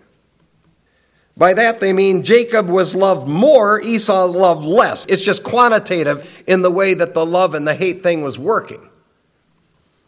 By 1.39 1.53
that, 1.53 1.81
they 1.81 1.93
mean 1.93 2.23
Jacob 2.23 2.71
was 2.71 2.95
loved 2.95 3.29
more, 3.29 3.81
Esau 3.83 4.25
loved 4.25 4.65
less. 4.65 5.05
It's 5.07 5.21
just 5.21 5.45
quantitative 5.45 6.43
in 6.47 6.63
the 6.63 6.71
way 6.71 6.95
that 6.95 7.13
the 7.13 7.27
love 7.27 7.55
and 7.55 7.69
the 7.69 7.75
hate 7.75 8.03
thing 8.03 8.23
was 8.23 8.39
working. 8.39 8.89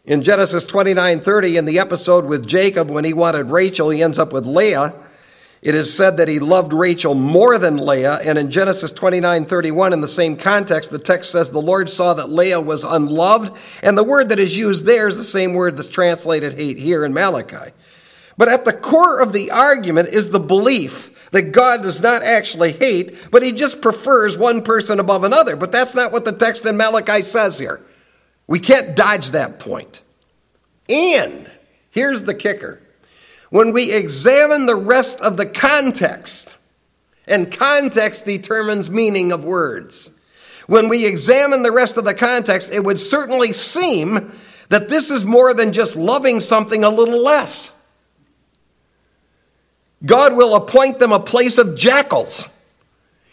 In 0.05 0.23
Genesis 0.23 0.65
29 0.65 1.19
30, 1.19 1.57
in 1.57 1.65
the 1.65 1.77
episode 1.77 2.25
with 2.25 2.47
Jacob, 2.47 2.89
when 2.89 3.05
he 3.05 3.13
wanted 3.13 3.51
Rachel, 3.51 3.91
he 3.91 4.01
ends 4.01 4.17
up 4.17 4.33
with 4.33 4.47
Leah. 4.47 4.95
It 5.61 5.75
is 5.75 5.93
said 5.93 6.17
that 6.17 6.29
he 6.29 6.39
loved 6.39 6.73
Rachel 6.73 7.13
more 7.13 7.59
than 7.59 7.77
Leah, 7.77 8.15
and 8.23 8.39
in 8.39 8.49
Genesis 8.49 8.91
29 8.91 9.45
31, 9.45 9.93
in 9.93 10.01
the 10.01 10.07
same 10.07 10.35
context, 10.35 10.89
the 10.89 10.97
text 10.97 11.31
says 11.31 11.51
the 11.51 11.61
Lord 11.61 11.91
saw 11.91 12.15
that 12.15 12.31
Leah 12.31 12.61
was 12.61 12.83
unloved, 12.83 13.55
and 13.83 13.95
the 13.95 14.03
word 14.03 14.29
that 14.29 14.39
is 14.39 14.57
used 14.57 14.85
there 14.85 15.07
is 15.07 15.17
the 15.17 15.23
same 15.23 15.53
word 15.53 15.77
that's 15.77 15.89
translated 15.89 16.53
hate 16.53 16.79
here 16.79 17.05
in 17.05 17.13
Malachi. 17.13 17.71
But 18.35 18.47
at 18.47 18.65
the 18.65 18.73
core 18.73 19.19
of 19.21 19.31
the 19.31 19.51
argument 19.51 20.09
is 20.09 20.31
the 20.31 20.39
belief 20.39 21.11
that 21.31 21.51
God 21.51 21.83
does 21.83 22.01
not 22.01 22.23
actually 22.23 22.71
hate, 22.71 23.31
but 23.31 23.43
he 23.43 23.51
just 23.51 23.81
prefers 23.81 24.37
one 24.37 24.63
person 24.63 24.99
above 24.99 25.23
another. 25.23 25.55
But 25.55 25.71
that's 25.71 25.95
not 25.95 26.11
what 26.11 26.25
the 26.25 26.31
text 26.31 26.65
in 26.65 26.77
Malachi 26.77 27.21
says 27.21 27.59
here. 27.59 27.81
We 28.47 28.59
can't 28.59 28.95
dodge 28.95 29.31
that 29.31 29.59
point. 29.59 30.01
And 30.89 31.51
here's 31.91 32.23
the 32.23 32.33
kicker 32.33 32.81
when 33.49 33.73
we 33.73 33.93
examine 33.93 34.65
the 34.65 34.75
rest 34.75 35.21
of 35.21 35.37
the 35.37 35.45
context, 35.45 36.55
and 37.27 37.51
context 37.51 38.25
determines 38.25 38.89
meaning 38.89 39.31
of 39.31 39.43
words. 39.43 40.11
When 40.67 40.87
we 40.87 41.07
examine 41.07 41.63
the 41.63 41.71
rest 41.71 41.97
of 41.97 42.05
the 42.05 42.13
context, 42.13 42.73
it 42.73 42.83
would 42.83 42.99
certainly 42.99 43.53
seem 43.53 44.31
that 44.69 44.87
this 44.87 45.09
is 45.09 45.25
more 45.25 45.53
than 45.53 45.73
just 45.73 45.95
loving 45.95 46.39
something 46.39 46.83
a 46.83 46.89
little 46.89 47.23
less. 47.23 47.78
God 50.05 50.35
will 50.35 50.55
appoint 50.55 50.99
them 50.99 51.11
a 51.11 51.19
place 51.19 51.57
of 51.57 51.77
jackals. 51.77 52.47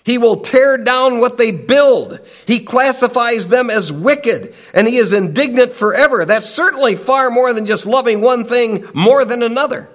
He 0.05 0.19
will 0.19 0.37
tear 0.37 0.79
down 0.79 1.19
what 1.19 1.37
they 1.37 1.51
build. 1.51 2.21
He 2.47 2.61
classifies 2.61 3.49
them 3.49 3.71
as 3.71 3.93
wicked, 3.93 4.55
and 4.73 4.87
he 4.87 4.99
is 4.99 5.13
indignant 5.13 5.73
forever. 5.73 6.25
That's 6.25 6.49
certainly 6.49 6.95
far 6.95 7.29
more 7.31 7.53
than 7.53 7.67
just 7.67 7.87
loving 7.87 8.21
one 8.21 8.45
thing 8.45 8.87
more 8.95 9.25
than 9.25 9.43
another. 9.43 9.91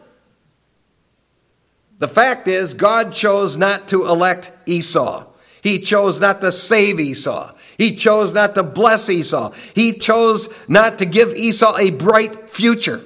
The 2.00 2.10
fact 2.10 2.48
is, 2.48 2.74
God 2.74 3.14
chose 3.14 3.56
not 3.56 3.88
to 3.90 4.06
elect 4.06 4.52
Esau. 4.66 5.28
He 5.62 5.80
chose 5.80 6.20
not 6.20 6.42
to 6.42 6.52
save 6.52 7.00
Esau. 7.00 7.54
He 7.78 7.96
chose 7.96 8.34
not 8.34 8.56
to 8.56 8.64
bless 8.64 9.10
Esau. 9.10 9.52
He 9.74 9.94
chose 9.94 10.50
not 10.68 10.98
to 10.98 11.06
give 11.06 11.34
Esau 11.36 11.78
a 11.78 11.92
bright 11.92 12.50
future. 12.50 13.02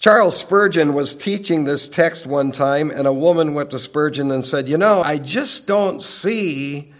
Charles 0.00 0.36
Spurgeon 0.36 0.92
was 0.92 1.14
teaching 1.14 1.64
this 1.64 1.88
text 1.88 2.26
one 2.26 2.50
time, 2.50 2.90
and 2.90 3.06
a 3.06 3.12
woman 3.12 3.54
went 3.54 3.70
to 3.70 3.78
Spurgeon 3.78 4.32
and 4.32 4.44
said, 4.44 4.68
You 4.68 4.78
know, 4.78 5.02
I 5.02 5.18
just 5.18 5.68
don't 5.68 6.02
see 6.02 6.92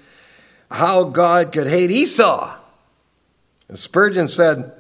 how 0.70 1.04
God 1.04 1.50
could 1.50 1.66
hate 1.66 1.90
Esau. 1.90 2.56
And 3.68 3.78
Spurgeon 3.78 4.28
said, 4.28 4.72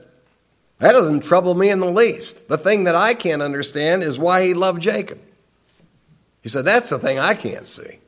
that 0.80 0.92
doesn't 0.92 1.20
trouble 1.24 1.54
me 1.54 1.68
in 1.68 1.80
the 1.80 1.90
least. 1.90 2.48
The 2.48 2.56
thing 2.56 2.84
that 2.84 2.94
I 2.94 3.12
can't 3.12 3.42
understand 3.42 4.02
is 4.02 4.18
why 4.18 4.44
he 4.44 4.54
loved 4.54 4.80
Jacob. 4.80 5.20
He 6.42 6.48
said, 6.48 6.64
That's 6.64 6.88
the 6.88 6.98
thing 6.98 7.18
I 7.18 7.34
can't 7.34 7.66
see. 7.66 7.82
He 7.84 7.98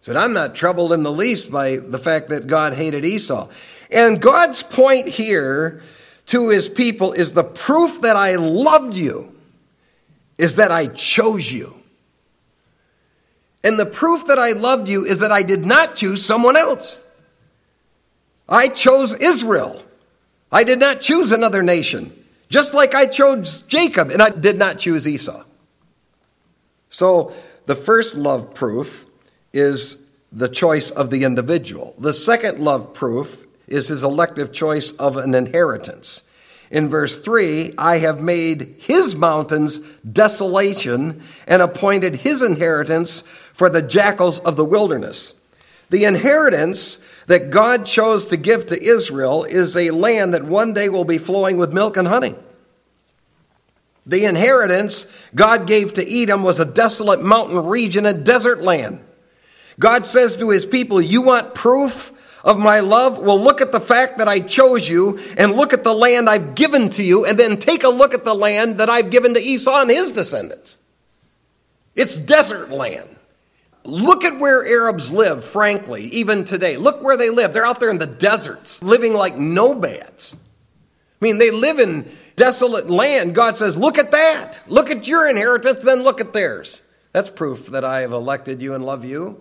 said, 0.00 0.16
I'm 0.16 0.32
not 0.32 0.54
troubled 0.54 0.94
in 0.94 1.02
the 1.02 1.12
least 1.12 1.52
by 1.52 1.76
the 1.76 1.98
fact 1.98 2.30
that 2.30 2.46
God 2.46 2.72
hated 2.72 3.04
Esau. 3.04 3.48
And 3.90 4.20
God's 4.20 4.62
point 4.62 5.08
here 5.08 5.82
to 6.26 6.48
his 6.48 6.68
people 6.68 7.12
is 7.12 7.32
the 7.32 7.44
proof 7.44 8.02
that 8.02 8.16
I 8.16 8.36
loved 8.36 8.94
you 8.94 9.32
is 10.38 10.56
that 10.56 10.72
I 10.72 10.88
chose 10.88 11.52
you. 11.52 11.74
And 13.64 13.78
the 13.80 13.86
proof 13.86 14.26
that 14.26 14.38
I 14.38 14.52
loved 14.52 14.88
you 14.88 15.04
is 15.04 15.20
that 15.20 15.32
I 15.32 15.42
did 15.42 15.64
not 15.64 15.96
choose 15.96 16.24
someone 16.24 16.56
else. 16.56 17.02
I 18.48 18.68
chose 18.68 19.16
Israel. 19.16 19.82
I 20.52 20.62
did 20.62 20.78
not 20.78 21.00
choose 21.00 21.32
another 21.32 21.62
nation, 21.62 22.12
just 22.48 22.74
like 22.74 22.94
I 22.94 23.06
chose 23.06 23.62
Jacob 23.62 24.10
and 24.10 24.22
I 24.22 24.30
did 24.30 24.56
not 24.56 24.78
choose 24.78 25.06
Esau. 25.06 25.42
So 26.90 27.32
the 27.66 27.74
first 27.74 28.16
love 28.16 28.54
proof 28.54 29.04
is 29.52 30.02
the 30.30 30.48
choice 30.48 30.90
of 30.90 31.10
the 31.10 31.24
individual. 31.24 31.94
The 31.98 32.12
second 32.12 32.60
love 32.60 32.94
proof 32.94 33.45
is 33.68 33.88
his 33.88 34.02
elective 34.02 34.52
choice 34.52 34.92
of 34.92 35.16
an 35.16 35.34
inheritance. 35.34 36.22
In 36.70 36.88
verse 36.88 37.20
3, 37.20 37.74
I 37.78 37.98
have 37.98 38.20
made 38.20 38.76
his 38.78 39.14
mountains 39.14 39.78
desolation 40.00 41.22
and 41.46 41.62
appointed 41.62 42.16
his 42.16 42.42
inheritance 42.42 43.22
for 43.22 43.70
the 43.70 43.82
jackals 43.82 44.40
of 44.40 44.56
the 44.56 44.64
wilderness. 44.64 45.34
The 45.90 46.04
inheritance 46.04 46.98
that 47.26 47.50
God 47.50 47.86
chose 47.86 48.28
to 48.28 48.36
give 48.36 48.66
to 48.66 48.82
Israel 48.82 49.44
is 49.44 49.76
a 49.76 49.90
land 49.90 50.34
that 50.34 50.44
one 50.44 50.72
day 50.72 50.88
will 50.88 51.04
be 51.04 51.18
flowing 51.18 51.56
with 51.56 51.72
milk 51.72 51.96
and 51.96 52.08
honey. 52.08 52.34
The 54.04 54.24
inheritance 54.24 55.12
God 55.34 55.66
gave 55.66 55.94
to 55.94 56.22
Edom 56.22 56.42
was 56.42 56.60
a 56.60 56.64
desolate 56.64 57.22
mountain 57.22 57.64
region, 57.64 58.06
a 58.06 58.12
desert 58.12 58.60
land. 58.60 59.00
God 59.78 60.06
says 60.06 60.36
to 60.38 60.50
his 60.50 60.64
people, 60.64 61.00
You 61.00 61.22
want 61.22 61.54
proof 61.54 62.12
of 62.46 62.58
my 62.58 62.80
love? 62.80 63.18
Well, 63.18 63.38
look 63.38 63.60
at 63.60 63.72
the 63.72 63.80
fact 63.80 64.18
that 64.18 64.28
I 64.28 64.40
chose 64.40 64.88
you 64.88 65.18
and 65.36 65.52
look 65.52 65.72
at 65.72 65.84
the 65.84 65.92
land 65.92 66.30
I've 66.30 66.54
given 66.54 66.88
to 66.90 67.02
you, 67.02 67.26
and 67.26 67.38
then 67.38 67.58
take 67.58 67.82
a 67.82 67.88
look 67.88 68.14
at 68.14 68.24
the 68.24 68.34
land 68.34 68.78
that 68.78 68.88
I've 68.88 69.10
given 69.10 69.34
to 69.34 69.40
Esau 69.40 69.82
and 69.82 69.90
his 69.90 70.12
descendants. 70.12 70.78
It's 71.96 72.16
desert 72.16 72.70
land. 72.70 73.16
Look 73.84 74.24
at 74.24 74.38
where 74.38 74.66
Arabs 74.66 75.12
live, 75.12 75.44
frankly, 75.44 76.04
even 76.06 76.44
today. 76.44 76.76
Look 76.76 77.02
where 77.02 77.16
they 77.16 77.30
live. 77.30 77.52
They're 77.52 77.66
out 77.66 77.80
there 77.80 77.90
in 77.90 77.98
the 77.98 78.06
deserts, 78.06 78.82
living 78.82 79.12
like 79.12 79.36
nomads. 79.36 80.34
I 80.34 81.24
mean, 81.24 81.38
they 81.38 81.50
live 81.50 81.78
in 81.78 82.10
desolate 82.36 82.88
land. 82.88 83.34
God 83.34 83.58
says, 83.58 83.76
Look 83.76 83.98
at 83.98 84.12
that. 84.12 84.60
Look 84.68 84.90
at 84.90 85.08
your 85.08 85.28
inheritance, 85.28 85.82
then 85.82 86.02
look 86.02 86.20
at 86.20 86.32
theirs. 86.32 86.82
That's 87.12 87.30
proof 87.30 87.68
that 87.68 87.84
I 87.84 88.00
have 88.00 88.12
elected 88.12 88.60
you 88.60 88.74
and 88.74 88.84
love 88.84 89.04
you. 89.04 89.40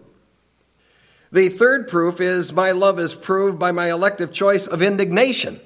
The 1.35 1.49
third 1.49 1.89
proof 1.89 2.21
is 2.21 2.53
my 2.53 2.71
love 2.71 2.97
is 2.97 3.13
proved 3.13 3.59
by 3.59 3.73
my 3.73 3.91
elective 3.91 4.31
choice 4.31 4.67
of 4.67 4.81
indignation. 4.81 5.59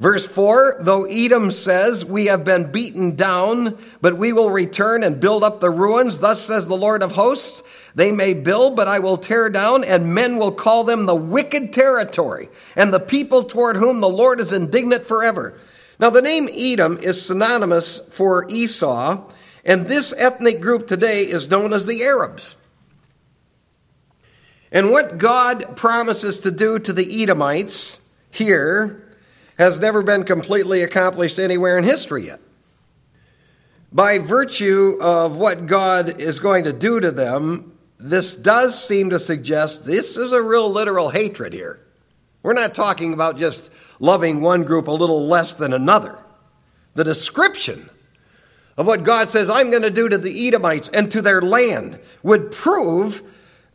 Verse 0.00 0.26
4 0.26 0.78
Though 0.80 1.04
Edom 1.04 1.52
says, 1.52 2.04
We 2.04 2.24
have 2.24 2.44
been 2.44 2.72
beaten 2.72 3.14
down, 3.14 3.78
but 4.00 4.18
we 4.18 4.32
will 4.32 4.50
return 4.50 5.04
and 5.04 5.20
build 5.20 5.44
up 5.44 5.60
the 5.60 5.70
ruins, 5.70 6.18
thus 6.18 6.42
says 6.42 6.66
the 6.66 6.76
Lord 6.76 7.04
of 7.04 7.12
hosts. 7.12 7.62
They 7.94 8.10
may 8.10 8.34
build, 8.34 8.74
but 8.74 8.88
I 8.88 8.98
will 8.98 9.18
tear 9.18 9.48
down, 9.48 9.84
and 9.84 10.12
men 10.12 10.36
will 10.36 10.50
call 10.50 10.82
them 10.82 11.06
the 11.06 11.14
wicked 11.14 11.72
territory, 11.72 12.48
and 12.74 12.92
the 12.92 12.98
people 12.98 13.44
toward 13.44 13.76
whom 13.76 14.00
the 14.00 14.08
Lord 14.08 14.40
is 14.40 14.50
indignant 14.50 15.04
forever. 15.04 15.56
Now, 16.00 16.10
the 16.10 16.22
name 16.22 16.48
Edom 16.52 16.98
is 16.98 17.24
synonymous 17.24 18.00
for 18.00 18.48
Esau, 18.50 19.30
and 19.64 19.86
this 19.86 20.12
ethnic 20.18 20.60
group 20.60 20.88
today 20.88 21.22
is 21.22 21.48
known 21.48 21.72
as 21.72 21.86
the 21.86 22.02
Arabs. 22.02 22.56
And 24.72 24.90
what 24.90 25.18
God 25.18 25.76
promises 25.76 26.40
to 26.40 26.50
do 26.50 26.78
to 26.78 26.92
the 26.92 27.22
Edomites 27.22 28.04
here 28.30 29.02
has 29.58 29.80
never 29.80 30.02
been 30.02 30.24
completely 30.24 30.82
accomplished 30.82 31.38
anywhere 31.38 31.78
in 31.78 31.84
history 31.84 32.26
yet. 32.26 32.40
By 33.92 34.18
virtue 34.18 34.98
of 35.00 35.36
what 35.36 35.66
God 35.66 36.20
is 36.20 36.40
going 36.40 36.64
to 36.64 36.72
do 36.72 37.00
to 37.00 37.10
them, 37.10 37.72
this 37.98 38.34
does 38.34 38.82
seem 38.82 39.10
to 39.10 39.20
suggest 39.20 39.86
this 39.86 40.16
is 40.16 40.32
a 40.32 40.42
real 40.42 40.70
literal 40.70 41.10
hatred 41.10 41.52
here. 41.52 41.80
We're 42.42 42.52
not 42.52 42.74
talking 42.74 43.12
about 43.12 43.38
just 43.38 43.70
loving 43.98 44.40
one 44.40 44.64
group 44.64 44.88
a 44.88 44.92
little 44.92 45.26
less 45.26 45.54
than 45.54 45.72
another. 45.72 46.18
The 46.94 47.04
description 47.04 47.88
of 48.76 48.86
what 48.86 49.04
God 49.04 49.30
says 49.30 49.48
I'm 49.48 49.70
going 49.70 49.82
to 49.82 49.90
do 49.90 50.08
to 50.08 50.18
the 50.18 50.46
Edomites 50.46 50.88
and 50.90 51.10
to 51.12 51.22
their 51.22 51.40
land 51.40 51.98
would 52.22 52.52
prove 52.52 53.22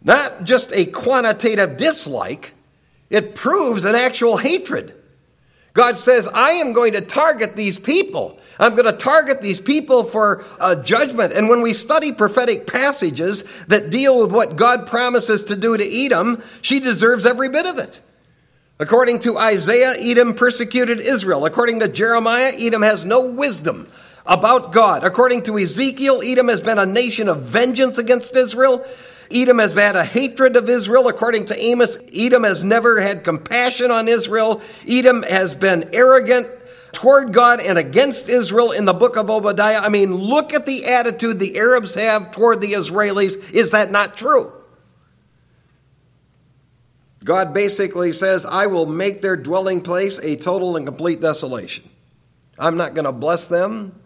not 0.04 0.44
just 0.44 0.72
a 0.74 0.86
quantitative 0.86 1.78
dislike, 1.78 2.54
it 3.10 3.36
proves 3.36 3.86
an 3.86 3.96
actual 3.96 4.38
hatred. 4.38 4.96
God 5.74 5.98
says, 5.98 6.28
I 6.34 6.52
am 6.54 6.74
going 6.74 6.94
to 6.94 7.02
target 7.02 7.56
these 7.56 7.80
people. 7.80 8.40
I'm 8.60 8.76
going 8.76 8.86
to 8.86 8.98
target 8.98 9.42
these 9.42 9.60
people 9.60 10.04
for 10.04 10.44
a 10.60 10.76
judgment. 10.76 11.34
And 11.34 11.48
when 11.48 11.62
we 11.62 11.74
study 11.74 12.12
prophetic 12.12 12.68
passages 12.68 13.44
that 13.66 13.90
deal 13.90 14.20
with 14.20 14.32
what 14.32 14.56
God 14.56 14.86
promises 14.88 15.46
to 15.46 15.56
do 15.56 15.78
to 15.78 16.06
Edom, 16.06 16.44
she 16.62 16.80
deserves 16.80 17.26
every 17.26 17.50
bit 17.50 17.66
of 17.66 17.78
it. 17.78 18.02
According 18.80 19.20
to 19.20 19.38
Isaiah, 19.38 19.94
Edom 19.98 20.34
persecuted 20.34 21.00
Israel. 21.00 21.46
According 21.46 21.80
to 21.82 21.88
Jeremiah, 21.88 22.52
Edom 22.58 22.82
has 22.82 23.06
no 23.06 23.26
wisdom 23.26 23.88
about 24.26 24.72
God. 24.72 25.04
According 25.04 25.44
to 25.44 25.58
Ezekiel, 25.58 26.22
Edom 26.24 26.48
has 26.50 26.62
been 26.62 26.80
a 26.80 26.86
nation 26.86 27.30
of 27.30 27.44
vengeance 27.44 27.98
against 27.98 28.36
Israel. 28.36 28.86
Edom 29.34 29.60
has 29.60 29.74
had 29.74 29.96
a 29.96 30.06
hatred 30.06 30.56
of 30.56 30.70
Israel. 30.70 31.08
According 31.08 31.46
to 31.48 31.60
Amos, 31.60 31.98
Edom 32.14 32.44
has 32.44 32.64
never 32.64 33.02
had 33.02 33.24
compassion 33.24 33.92
on 33.92 34.08
Israel. 34.08 34.62
Edom 34.88 35.24
has 35.24 35.56
been 35.56 35.90
arrogant 35.94 36.48
toward 36.92 37.34
God 37.34 37.60
and 37.60 37.78
against 37.78 38.30
Israel 38.30 38.72
in 38.72 38.86
the 38.86 38.94
book 38.94 39.16
of 39.16 39.30
Obadiah. 39.30 39.80
I 39.80 39.90
mean, 39.90 40.14
look 40.14 40.54
at 40.54 40.66
the 40.66 40.86
attitude 40.86 41.40
the 41.40 41.58
Arabs 41.58 41.96
have 41.96 42.32
toward 42.32 42.62
the 42.62 42.74
Israelis. 42.74 43.54
Is 43.54 43.72
that 43.72 43.92
not 43.92 44.18
true? 44.18 44.52
God 47.24 47.54
basically 47.54 48.14
says, 48.14 48.46
I 48.46 48.66
will 48.66 48.88
make 48.88 49.22
their 49.22 49.38
dwelling 49.38 49.82
place 49.82 50.18
a 50.20 50.36
total 50.36 50.76
and 50.76 50.86
complete 50.86 51.22
desolation. 51.22 51.88
I'm 52.58 52.78
not 52.78 52.94
going 52.94 53.06
to 53.06 53.12
bless 53.12 53.48
them. 53.48 54.01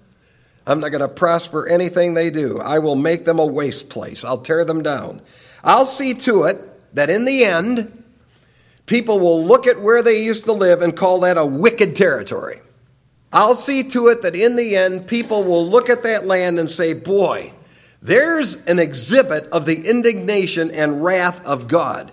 I'm 0.67 0.79
not 0.79 0.89
going 0.89 1.01
to 1.01 1.07
prosper 1.07 1.67
anything 1.67 2.13
they 2.13 2.29
do. 2.29 2.59
I 2.59 2.79
will 2.79 2.95
make 2.95 3.25
them 3.25 3.39
a 3.39 3.45
waste 3.45 3.89
place. 3.89 4.23
I'll 4.23 4.41
tear 4.41 4.65
them 4.65 4.81
down. 4.81 5.21
I'll 5.63 5.85
see 5.85 6.13
to 6.13 6.43
it 6.43 6.95
that 6.95 7.09
in 7.09 7.25
the 7.25 7.45
end, 7.45 8.03
people 8.85 9.19
will 9.19 9.43
look 9.43 9.67
at 9.67 9.81
where 9.81 10.01
they 10.01 10.23
used 10.23 10.45
to 10.45 10.53
live 10.53 10.81
and 10.81 10.95
call 10.95 11.19
that 11.21 11.37
a 11.37 11.45
wicked 11.45 11.95
territory. 11.95 12.61
I'll 13.31 13.53
see 13.53 13.83
to 13.89 14.07
it 14.07 14.21
that 14.21 14.35
in 14.35 14.55
the 14.55 14.75
end, 14.75 15.07
people 15.07 15.43
will 15.43 15.67
look 15.67 15.89
at 15.89 16.03
that 16.03 16.25
land 16.25 16.59
and 16.59 16.69
say, 16.69 16.93
Boy, 16.93 17.51
there's 18.01 18.63
an 18.65 18.79
exhibit 18.79 19.47
of 19.47 19.65
the 19.65 19.87
indignation 19.89 20.71
and 20.71 21.03
wrath 21.03 21.45
of 21.45 21.67
God. 21.67 22.11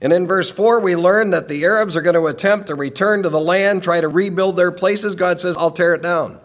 And 0.00 0.12
in 0.12 0.26
verse 0.26 0.50
4, 0.50 0.80
we 0.80 0.94
learn 0.94 1.30
that 1.30 1.48
the 1.48 1.64
Arabs 1.64 1.96
are 1.96 2.02
going 2.02 2.14
to 2.14 2.26
attempt 2.26 2.66
to 2.66 2.74
return 2.74 3.22
to 3.22 3.30
the 3.30 3.40
land, 3.40 3.82
try 3.82 4.00
to 4.00 4.08
rebuild 4.08 4.56
their 4.56 4.72
places. 4.72 5.14
God 5.14 5.40
says, 5.40 5.56
I'll 5.56 5.70
tear 5.70 5.94
it 5.94 6.02
down. 6.02 6.38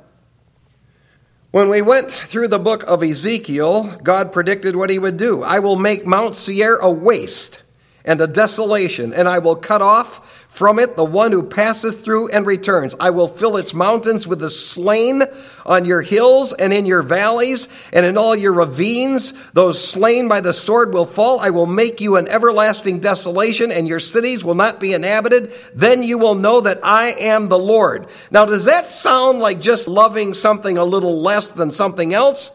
When 1.52 1.68
we 1.68 1.82
went 1.82 2.10
through 2.10 2.48
the 2.48 2.60
book 2.60 2.84
of 2.84 3.04
Ezekiel, 3.04 3.98
God 4.04 4.32
predicted 4.32 4.78
what 4.78 4.90
he 4.90 4.98
would 4.98 5.18
do. 5.18 5.44
I 5.44 5.60
will 5.60 5.76
make 5.76 6.06
Mount 6.06 6.38
Seir 6.38 6.78
a 6.78 6.90
waste 6.90 7.62
and 8.06 8.22
a 8.22 8.28
desolation, 8.28 9.14
and 9.14 9.28
I 9.28 9.40
will 9.40 9.58
cut 9.58 9.82
off 9.82 10.31
from 10.52 10.80
it 10.80 10.98
the 10.98 11.06
one 11.06 11.32
who 11.32 11.44
passes 11.44 11.96
through 11.96 12.28
and 12.28 12.46
returns. 12.46 12.94
I 13.00 13.12
will 13.12 13.30
fill 13.30 13.56
its 13.56 13.74
mountains 13.74 14.28
with 14.28 14.42
the 14.42 14.50
slain 14.50 15.24
on 15.66 15.86
your 15.86 16.02
hills 16.02 16.52
and 16.52 16.74
in 16.74 16.86
your 16.86 17.02
valleys 17.02 17.70
and 17.94 18.06
in 18.06 18.18
all 18.18 18.36
your 18.36 18.52
ravines. 18.52 19.32
Those 19.54 19.82
slain 19.82 20.28
by 20.28 20.42
the 20.42 20.52
sword 20.52 20.92
will 20.92 21.06
fall. 21.06 21.40
I 21.40 21.52
will 21.52 21.68
make 21.68 22.02
you 22.02 22.18
an 22.18 22.28
everlasting 22.28 23.00
desolation, 23.00 23.72
and 23.72 23.88
your 23.88 24.02
cities 24.02 24.44
will 24.44 24.54
not 24.54 24.82
be 24.82 24.92
inhabited. 24.94 25.54
Then 25.74 26.04
you 26.04 26.18
will 26.18 26.36
know 26.36 26.60
that 26.60 26.82
I 26.84 27.12
am 27.12 27.48
the 27.48 27.58
Lord. 27.58 28.08
Now, 28.30 28.44
does 28.44 28.66
that 28.66 28.92
sound 28.92 29.40
like 29.40 29.62
just 29.62 29.88
loving 29.88 30.34
something 30.34 30.78
a 30.78 30.84
little 30.84 31.22
less 31.22 31.50
than 31.50 31.72
something 31.72 32.14
else? 32.14 32.52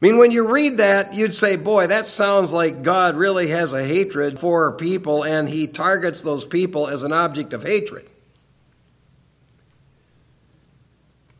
I 0.00 0.06
mean, 0.06 0.18
when 0.18 0.30
you 0.30 0.46
read 0.46 0.76
that, 0.76 1.14
you'd 1.14 1.32
say, 1.32 1.56
boy, 1.56 1.88
that 1.88 2.06
sounds 2.06 2.52
like 2.52 2.82
God 2.82 3.16
really 3.16 3.48
has 3.48 3.72
a 3.72 3.82
hatred 3.82 4.38
for 4.38 4.70
people 4.72 5.24
and 5.24 5.48
he 5.48 5.66
targets 5.66 6.22
those 6.22 6.44
people 6.44 6.86
as 6.86 7.02
an 7.02 7.12
object 7.12 7.52
of 7.52 7.64
hatred. 7.64 8.08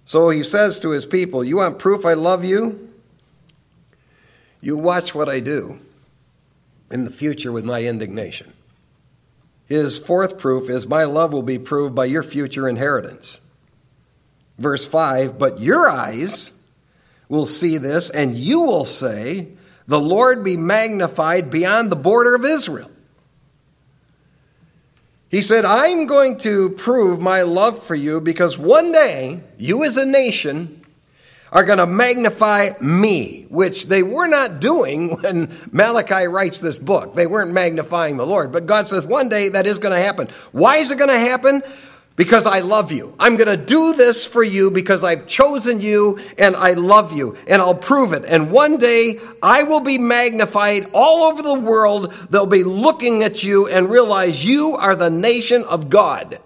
So 0.07 0.31
he 0.31 0.43
says 0.43 0.81
to 0.81 0.91
his 0.91 1.07
people, 1.07 1.45
You 1.45 1.59
want 1.59 1.79
proof 1.79 2.05
I 2.05 2.15
love 2.15 2.45
you? 2.45 2.93
You 4.61 4.77
watch 4.77 5.15
what 5.15 5.29
I 5.29 5.39
do 5.39 5.79
in 6.91 7.05
the 7.05 7.11
future 7.13 7.53
with 7.53 7.65
my 7.65 7.85
indignation. 7.85 8.55
His 9.67 9.99
fourth 9.99 10.39
proof 10.39 10.69
is, 10.69 10.89
My 10.89 11.05
love 11.05 11.33
will 11.33 11.43
be 11.43 11.59
proved 11.59 11.95
by 11.95 12.07
your 12.07 12.23
future 12.25 12.67
inheritance. 12.67 13.41
Verse 14.57 14.85
5 14.85 15.39
But 15.39 15.61
your 15.61 15.89
eyes 15.89 16.58
will 17.29 17.47
see 17.47 17.79
this, 17.79 18.11
and 18.11 18.37
you 18.37 18.63
will 18.63 18.85
say, 18.85 19.49
The 19.87 20.01
Lord 20.01 20.43
be 20.43 20.57
magnified 20.57 21.51
beyond 21.51 21.91
the 21.91 21.97
border 21.97 22.35
of 22.35 22.45
Israel. 22.45 22.91
He 25.31 25.43
said, 25.43 25.65
I'm 25.67 26.07
going 26.07 26.39
to 26.39 26.71
prove 26.71 27.21
my 27.21 27.43
love 27.43 27.83
for 27.83 27.95
you 27.95 28.21
because 28.21 28.57
one 28.57 28.93
day, 28.93 29.43
you 29.59 29.85
as 29.85 29.99
a 29.99 30.07
nation 30.07 30.79
are 31.53 31.65
going 31.65 31.79
to 31.79 31.87
magnify 31.87 32.71
me, 32.81 33.47
which 33.49 33.87
they 33.87 34.03
were 34.03 34.27
not 34.27 34.61
doing 34.61 35.17
when 35.21 35.55
Malachi 35.71 36.27
writes 36.27 36.61
this 36.61 36.79
book. 36.79 37.15
They 37.15 37.27
weren't 37.27 37.53
magnifying 37.53 38.17
the 38.17 38.27
Lord. 38.27 38.53
But 38.53 38.67
God 38.67 38.89
says 38.89 39.07
one 39.07 39.29
day 39.29 39.51
that 39.51 39.67
is 39.67 39.79
going 39.79 39.95
to 39.95 40.03
happen. 40.03 40.29
Why 40.53 40.77
is 40.77 40.91
it 40.91 40.99
going 40.99 41.11
to 41.11 41.19
happen? 41.19 41.63
Because 42.19 42.47
I 42.47 42.59
love 42.59 42.91
you. 42.91 43.15
I'm 43.17 43.37
going 43.37 43.57
to 43.57 43.65
do 43.65 43.95
this 43.95 44.27
for 44.27 44.43
you 44.43 44.73
because 44.73 45.05
I've 45.05 45.29
chosen 45.29 45.81
you 45.81 46.19
and 46.37 46.57
I 46.57 46.73
love 46.73 47.17
you 47.17 47.37
and 47.47 47.63
I'll 47.63 47.77
prove 47.77 48.13
it. 48.13 48.25
And 48.25 48.51
one 48.51 48.77
day 48.77 49.21
I 49.41 49.63
will 49.63 49.81
be 49.81 49.99
magnified 49.99 50.91
all 50.93 51.23
over 51.31 51.43
the 51.43 51.61
world. 51.61 52.13
They'll 52.29 52.45
be 52.45 52.65
looking 52.65 53.23
at 53.23 53.45
you 53.45 53.69
and 53.69 53.89
realize 53.89 54.45
you 54.45 54.77
are 54.79 54.97
the 54.97 55.11
nation 55.11 55.63
of 55.63 55.89
God. 55.89 56.41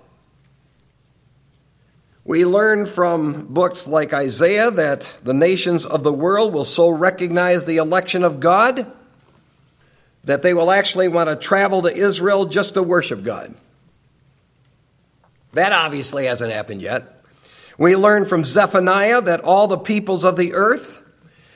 We 2.22 2.44
learn 2.44 2.84
from 2.84 3.46
books 3.46 3.88
like 3.88 4.12
Isaiah 4.12 4.70
that 4.70 5.10
the 5.24 5.34
nations 5.34 5.86
of 5.86 6.02
the 6.02 6.12
world 6.12 6.52
will 6.52 6.66
so 6.66 6.90
recognize 6.90 7.64
the 7.64 7.78
election 7.78 8.24
of 8.24 8.40
God 8.40 8.92
that 10.24 10.42
they 10.42 10.52
will 10.52 10.70
actually 10.70 11.08
want 11.08 11.30
to 11.30 11.34
travel 11.34 11.80
to 11.82 11.96
Israel 11.96 12.44
just 12.44 12.74
to 12.74 12.82
worship 12.82 13.24
God. 13.24 13.54
That 15.52 15.72
obviously 15.72 16.26
hasn't 16.26 16.52
happened 16.52 16.82
yet. 16.82 17.22
We 17.78 17.96
learn 17.96 18.26
from 18.26 18.44
Zephaniah 18.44 19.20
that 19.22 19.40
all 19.40 19.66
the 19.66 19.78
peoples 19.78 20.24
of 20.24 20.36
the 20.36 20.54
earth 20.54 21.00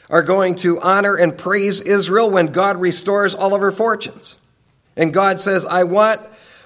are 0.08 0.22
going 0.22 0.54
to 0.56 0.80
honor 0.80 1.16
and 1.16 1.36
praise 1.36 1.80
Israel 1.80 2.30
when 2.30 2.46
God 2.46 2.76
restores 2.76 3.34
all 3.34 3.54
of 3.54 3.60
her 3.60 3.72
fortunes. 3.72 4.38
And 4.96 5.12
God 5.12 5.40
says, 5.40 5.66
I 5.66 5.84
want 5.84 6.20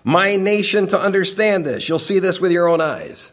my 0.04 0.36
nation 0.36 0.86
to 0.88 0.98
understand 0.98 1.64
this. 1.66 1.88
You'll 1.88 1.98
see 1.98 2.18
this 2.18 2.40
with 2.40 2.52
your 2.52 2.68
own 2.68 2.80
eyes. 2.80 3.32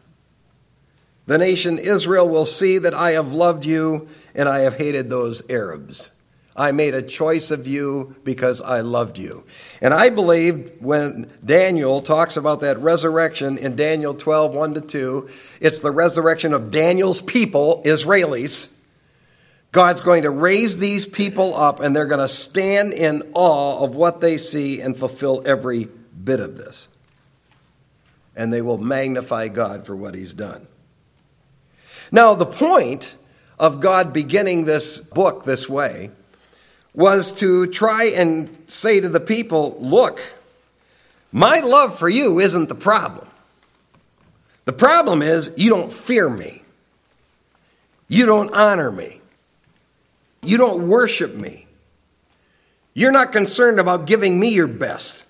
The 1.25 1.37
nation 1.37 1.77
Israel 1.77 2.27
will 2.27 2.45
see 2.45 2.77
that 2.77 2.93
I 2.93 3.11
have 3.11 3.31
loved 3.31 3.65
you 3.65 4.07
and 4.33 4.47
I 4.47 4.59
have 4.59 4.77
hated 4.77 5.09
those 5.09 5.47
Arabs. 5.49 6.11
I 6.57 6.71
made 6.71 6.95
a 6.95 7.03
choice 7.03 7.51
of 7.51 7.67
you 7.67 8.15
because 8.23 8.61
I 8.61 8.79
loved 8.79 9.19
you. 9.19 9.45
And 9.79 9.93
I 9.93 10.09
believe 10.09 10.71
when 10.79 11.31
Daniel 11.45 12.01
talks 12.01 12.35
about 12.35 12.61
that 12.61 12.79
resurrection 12.79 13.59
in 13.59 13.75
Daniel 13.75 14.15
12, 14.15 14.55
1 14.55 14.73
to 14.73 14.81
2, 14.81 15.29
it's 15.61 15.81
the 15.81 15.91
resurrection 15.91 16.53
of 16.53 16.71
Daniel's 16.71 17.21
people, 17.21 17.83
Israelis. 17.85 18.73
God's 19.71 20.01
going 20.01 20.23
to 20.23 20.31
raise 20.31 20.79
these 20.79 21.05
people 21.05 21.55
up 21.55 21.79
and 21.79 21.95
they're 21.95 22.05
going 22.05 22.21
to 22.21 22.27
stand 22.27 22.91
in 22.91 23.21
awe 23.35 23.83
of 23.83 23.93
what 23.93 24.19
they 24.19 24.39
see 24.39 24.81
and 24.81 24.97
fulfill 24.97 25.43
every 25.45 25.87
bit 26.23 26.39
of 26.39 26.57
this. 26.57 26.87
And 28.35 28.51
they 28.51 28.63
will 28.63 28.79
magnify 28.79 29.49
God 29.49 29.85
for 29.85 29.95
what 29.95 30.15
he's 30.15 30.33
done. 30.33 30.65
Now, 32.11 32.33
the 32.33 32.45
point 32.47 33.15
of 33.59 33.79
God 33.79 34.11
beginning 34.11 34.65
this 34.65 34.97
book 34.97 35.43
this 35.43 35.69
way 35.69 36.09
was 36.97 37.31
to 37.31 37.67
try 37.67 38.05
and 38.05 38.49
say 38.65 38.99
to 38.99 39.07
the 39.07 39.19
people, 39.19 39.77
look, 39.79 40.19
my 41.31 41.59
love 41.59 41.97
for 41.97 42.09
you 42.09 42.39
isn't 42.39 42.69
the 42.69 42.75
problem. 42.75 43.27
The 44.65 44.73
problem 44.73 45.21
is 45.21 45.53
you 45.57 45.69
don't 45.69 45.93
fear 45.93 46.27
me. 46.27 46.63
You 48.07 48.25
don't 48.25 48.51
honor 48.51 48.91
me. 48.91 49.21
You 50.41 50.57
don't 50.57 50.87
worship 50.87 51.35
me. 51.35 51.67
You're 52.95 53.11
not 53.11 53.31
concerned 53.31 53.79
about 53.79 54.07
giving 54.07 54.39
me 54.39 54.49
your 54.49 54.67
best. 54.67 55.23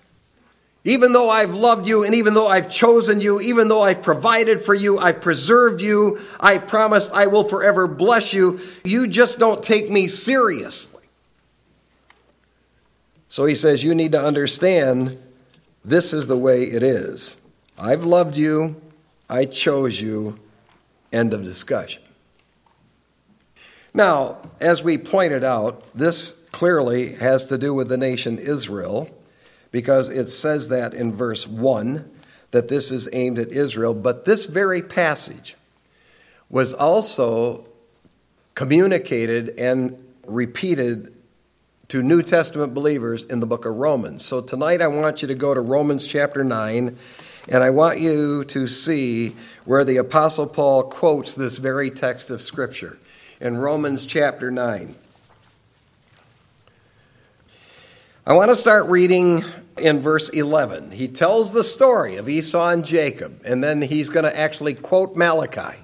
Even 0.84 1.12
though 1.12 1.28
I've 1.28 1.52
loved 1.52 1.86
you 1.86 2.02
and 2.02 2.14
even 2.14 2.32
though 2.32 2.48
I've 2.48 2.70
chosen 2.70 3.20
you, 3.20 3.42
even 3.42 3.68
though 3.68 3.82
I've 3.82 4.00
provided 4.00 4.62
for 4.62 4.74
you, 4.74 4.98
I've 4.98 5.20
preserved 5.20 5.82
you, 5.82 6.18
I've 6.40 6.66
promised 6.66 7.12
I 7.12 7.26
will 7.26 7.44
forever 7.44 7.86
bless 7.86 8.32
you, 8.32 8.58
you 8.84 9.06
just 9.06 9.38
don't 9.38 9.62
take 9.62 9.90
me 9.90 10.08
seriously. 10.08 10.97
So 13.28 13.44
he 13.44 13.54
says, 13.54 13.84
You 13.84 13.94
need 13.94 14.12
to 14.12 14.22
understand 14.22 15.16
this 15.84 16.12
is 16.12 16.26
the 16.26 16.38
way 16.38 16.62
it 16.62 16.82
is. 16.82 17.36
I've 17.78 18.04
loved 18.04 18.36
you, 18.36 18.80
I 19.28 19.44
chose 19.44 20.00
you. 20.00 20.38
End 21.12 21.32
of 21.32 21.42
discussion. 21.42 22.02
Now, 23.94 24.38
as 24.60 24.84
we 24.84 24.98
pointed 24.98 25.42
out, 25.42 25.84
this 25.94 26.34
clearly 26.52 27.14
has 27.14 27.46
to 27.46 27.56
do 27.56 27.72
with 27.72 27.88
the 27.88 27.96
nation 27.96 28.38
Israel 28.38 29.08
because 29.70 30.08
it 30.10 30.28
says 30.28 30.68
that 30.68 30.94
in 30.94 31.14
verse 31.14 31.46
1 31.46 32.10
that 32.50 32.68
this 32.68 32.90
is 32.90 33.08
aimed 33.12 33.38
at 33.38 33.48
Israel. 33.48 33.94
But 33.94 34.24
this 34.24 34.46
very 34.46 34.82
passage 34.82 35.56
was 36.48 36.72
also 36.72 37.66
communicated 38.54 39.50
and 39.58 39.96
repeated 40.26 41.14
to 41.88 42.02
New 42.02 42.20
Testament 42.20 42.74
believers 42.74 43.24
in 43.24 43.40
the 43.40 43.46
book 43.46 43.64
of 43.64 43.74
Romans. 43.74 44.22
So 44.22 44.42
tonight 44.42 44.82
I 44.82 44.88
want 44.88 45.22
you 45.22 45.28
to 45.28 45.34
go 45.34 45.54
to 45.54 45.60
Romans 45.62 46.06
chapter 46.06 46.44
9, 46.44 46.98
and 47.48 47.64
I 47.64 47.70
want 47.70 47.98
you 47.98 48.44
to 48.44 48.66
see 48.66 49.34
where 49.64 49.86
the 49.86 49.96
Apostle 49.96 50.46
Paul 50.46 50.82
quotes 50.82 51.34
this 51.34 51.56
very 51.56 51.88
text 51.88 52.28
of 52.28 52.42
Scripture 52.42 52.98
in 53.40 53.56
Romans 53.56 54.04
chapter 54.04 54.50
9. 54.50 54.96
I 58.26 58.34
want 58.34 58.50
to 58.50 58.56
start 58.56 58.84
reading 58.88 59.42
in 59.78 60.00
verse 60.00 60.28
11. 60.28 60.90
He 60.90 61.08
tells 61.08 61.54
the 61.54 61.64
story 61.64 62.16
of 62.16 62.28
Esau 62.28 62.68
and 62.68 62.84
Jacob, 62.84 63.40
and 63.46 63.64
then 63.64 63.80
he's 63.80 64.10
going 64.10 64.24
to 64.24 64.38
actually 64.38 64.74
quote 64.74 65.16
Malachi. 65.16 65.78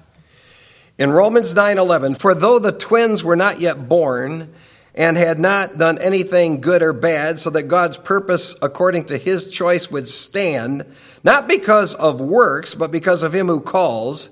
In 0.99 1.09
Romans 1.09 1.55
9:11, 1.55 2.19
for 2.19 2.35
though 2.35 2.59
the 2.59 2.71
twins 2.71 3.23
were 3.23 3.35
not 3.35 3.59
yet 3.59 3.89
born 3.89 4.53
and 4.95 5.17
had 5.17 5.37
not 5.37 5.77
done 5.77 5.97
anything 5.99 6.61
good 6.61 6.81
or 6.81 6.93
bad, 6.93 7.39
so 7.39 7.49
that 7.49 7.63
God's 7.63 7.97
purpose 7.97 8.55
according 8.61 9.05
to 9.05 9.17
his 9.17 9.49
choice 9.49 9.91
would 9.91 10.07
stand, 10.07 10.85
not 11.23 11.47
because 11.47 11.93
of 11.95 12.21
works, 12.21 12.73
but 12.75 12.91
because 12.91 13.21
of 13.21 13.35
him 13.35 13.47
who 13.47 13.59
calls, 13.59 14.29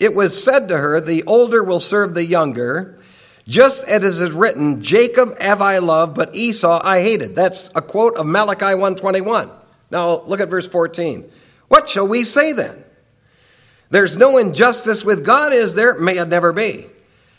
it 0.00 0.14
was 0.14 0.42
said 0.42 0.68
to 0.68 0.78
her, 0.78 1.00
the 1.00 1.22
older 1.24 1.62
will 1.62 1.80
serve 1.80 2.14
the 2.14 2.24
younger. 2.24 2.98
Just 3.46 3.86
as 3.88 4.20
it 4.20 4.28
is 4.28 4.32
written, 4.32 4.82
Jacob 4.82 5.38
have 5.40 5.62
I 5.62 5.78
loved, 5.78 6.16
but 6.16 6.34
Esau 6.34 6.80
I 6.82 7.02
hated. 7.02 7.36
That's 7.36 7.70
a 7.76 7.82
quote 7.82 8.16
of 8.16 8.26
Malachi 8.26 8.74
121. 8.74 9.50
Now 9.90 10.22
look 10.22 10.40
at 10.40 10.48
verse 10.48 10.66
14. 10.66 11.30
What 11.68 11.88
shall 11.88 12.08
we 12.08 12.24
say 12.24 12.52
then? 12.52 12.82
There's 13.90 14.16
no 14.16 14.36
injustice 14.38 15.04
with 15.04 15.24
God, 15.24 15.52
is 15.52 15.74
there? 15.74 15.96
May 15.98 16.18
it 16.18 16.26
never 16.26 16.52
be. 16.52 16.86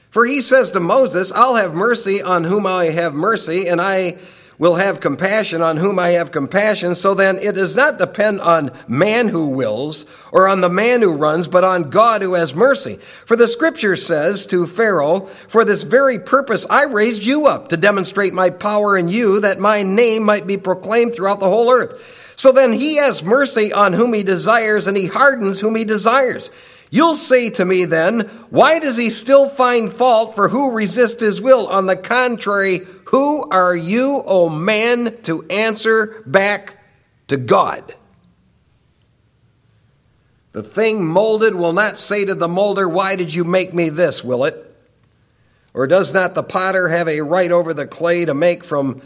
For 0.09 0.25
he 0.25 0.41
says 0.41 0.71
to 0.71 0.79
Moses, 0.79 1.31
I'll 1.31 1.55
have 1.55 1.75
mercy 1.75 2.21
on 2.21 2.43
whom 2.43 2.65
I 2.65 2.85
have 2.85 3.13
mercy, 3.13 3.67
and 3.67 3.81
I 3.81 4.17
will 4.57 4.75
have 4.75 4.99
compassion 4.99 5.61
on 5.61 5.77
whom 5.77 5.99
I 5.99 6.09
have 6.09 6.31
compassion. 6.31 6.95
So 6.95 7.13
then 7.13 7.37
it 7.37 7.55
does 7.55 7.75
not 7.75 7.99
depend 7.99 8.41
on 8.41 8.71
man 8.87 9.27
who 9.27 9.49
wills 9.49 10.05
or 10.31 10.47
on 10.47 10.61
the 10.61 10.69
man 10.69 11.01
who 11.01 11.13
runs, 11.13 11.47
but 11.47 11.63
on 11.63 11.89
God 11.89 12.21
who 12.21 12.33
has 12.33 12.55
mercy. 12.55 12.95
For 13.25 13.35
the 13.35 13.47
scripture 13.47 13.95
says 13.95 14.45
to 14.47 14.65
Pharaoh, 14.65 15.21
For 15.21 15.63
this 15.63 15.83
very 15.83 16.17
purpose 16.19 16.65
I 16.69 16.85
raised 16.85 17.23
you 17.23 17.45
up 17.45 17.69
to 17.69 17.77
demonstrate 17.77 18.33
my 18.33 18.49
power 18.49 18.97
in 18.97 19.09
you, 19.09 19.39
that 19.41 19.59
my 19.59 19.83
name 19.83 20.23
might 20.23 20.47
be 20.47 20.57
proclaimed 20.57 21.13
throughout 21.13 21.39
the 21.39 21.49
whole 21.49 21.71
earth. 21.71 22.33
So 22.35 22.51
then 22.51 22.73
he 22.73 22.97
has 22.97 23.23
mercy 23.23 23.73
on 23.73 23.93
whom 23.93 24.13
he 24.13 24.23
desires, 24.23 24.87
and 24.87 24.95
he 24.95 25.07
hardens 25.07 25.59
whom 25.59 25.75
he 25.75 25.85
desires. 25.85 26.51
You'll 26.89 27.15
say 27.15 27.49
to 27.51 27.65
me 27.65 27.85
then, 27.85 28.21
why 28.49 28.79
does 28.79 28.97
he 28.97 29.09
still 29.09 29.49
find 29.49 29.91
fault 29.91 30.35
for 30.35 30.49
who 30.49 30.71
resist 30.71 31.19
his 31.19 31.41
will? 31.41 31.67
On 31.67 31.85
the 31.85 31.97
contrary, 31.97 32.81
who 33.05 33.49
are 33.49 33.75
you, 33.75 34.23
O 34.25 34.47
man, 34.49 35.21
to 35.23 35.45
answer 35.49 36.23
back 36.25 36.75
to 37.27 37.37
God? 37.37 37.95
The 40.53 40.63
thing 40.63 41.05
molded 41.05 41.55
will 41.55 41.73
not 41.73 41.99
say 41.99 42.25
to 42.25 42.33
the 42.33 42.47
molder, 42.47 42.87
Why 42.87 43.15
did 43.15 43.33
you 43.33 43.43
make 43.43 43.73
me 43.73 43.89
this, 43.89 44.23
will 44.23 44.45
it? 44.45 44.63
Or 45.73 45.85
does 45.85 46.13
not 46.13 46.33
the 46.33 46.41
potter 46.41 46.87
have 46.87 47.07
a 47.07 47.21
right 47.21 47.51
over 47.51 47.73
the 47.73 47.85
clay 47.85 48.25
to 48.25 48.33
make 48.33 48.63
from 48.63 49.01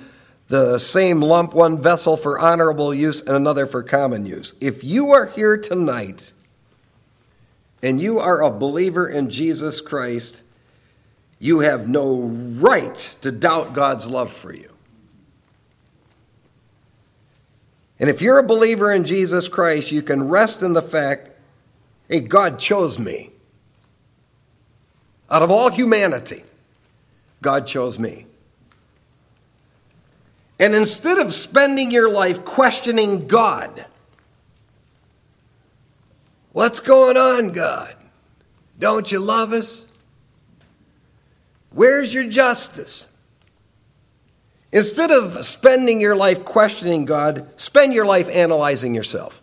the 0.48 0.80
same 0.80 1.20
lump 1.20 1.54
one 1.54 1.82
vessel 1.82 2.16
for 2.16 2.40
honorable 2.40 2.94
use 2.94 3.22
and 3.22 3.36
another 3.36 3.66
for 3.66 3.84
common 3.84 4.26
use? 4.26 4.56
If 4.62 4.84
you 4.84 5.12
are 5.12 5.26
here 5.26 5.58
tonight 5.58 6.32
and 7.82 8.02
you 8.02 8.20
are 8.20 8.42
a 8.42 8.52
believer 8.52 9.10
in 9.10 9.30
Jesus 9.30 9.82
Christ, 9.82 10.44
you 11.40 11.60
have 11.60 11.90
no 11.90 12.22
right 12.22 12.96
to 13.22 13.32
doubt 13.32 13.74
God's 13.74 14.10
love 14.10 14.32
for 14.32 14.54
you. 14.54 14.72
And 18.00 18.10
if 18.10 18.22
you're 18.22 18.40
a 18.40 18.44
believer 18.44 18.92
in 18.92 19.04
Jesus 19.04 19.48
Christ, 19.48 19.92
you 19.92 20.02
can 20.02 20.28
rest 20.28 20.62
in 20.62 20.74
the 20.74 20.82
fact 20.82 21.30
hey, 22.10 22.20
God 22.20 22.60
chose 22.60 23.00
me. 23.00 23.30
Out 25.30 25.42
of 25.42 25.50
all 25.50 25.72
humanity, 25.72 26.44
God 27.42 27.66
chose 27.66 27.98
me. 27.98 28.26
And 30.60 30.76
instead 30.76 31.18
of 31.18 31.34
spending 31.34 31.90
your 31.90 32.10
life 32.10 32.44
questioning 32.44 33.28
God, 33.28 33.86
what's 36.52 36.80
going 36.80 37.18
on, 37.18 37.52
God? 37.52 37.96
Don't 38.80 39.12
you 39.12 39.20
love 39.20 39.54
us? 39.54 39.88
Where's 41.72 42.14
your 42.14 42.28
justice? 42.28 43.08
Instead 44.72 45.12
of 45.12 45.46
spending 45.46 46.00
your 46.00 46.16
life 46.16 46.46
questioning 46.46 47.06
God, 47.06 47.48
spend 47.60 47.94
your 47.94 48.06
life 48.06 48.30
analyzing 48.32 48.96
yourself. 48.96 49.42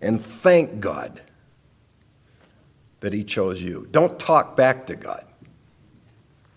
And 0.00 0.22
thank 0.22 0.80
God 0.80 1.20
that 3.00 3.12
He 3.12 3.22
chose 3.22 3.62
you. 3.62 3.86
Don't 3.90 4.18
talk 4.18 4.56
back 4.56 4.86
to 4.86 4.96
God. 4.96 5.24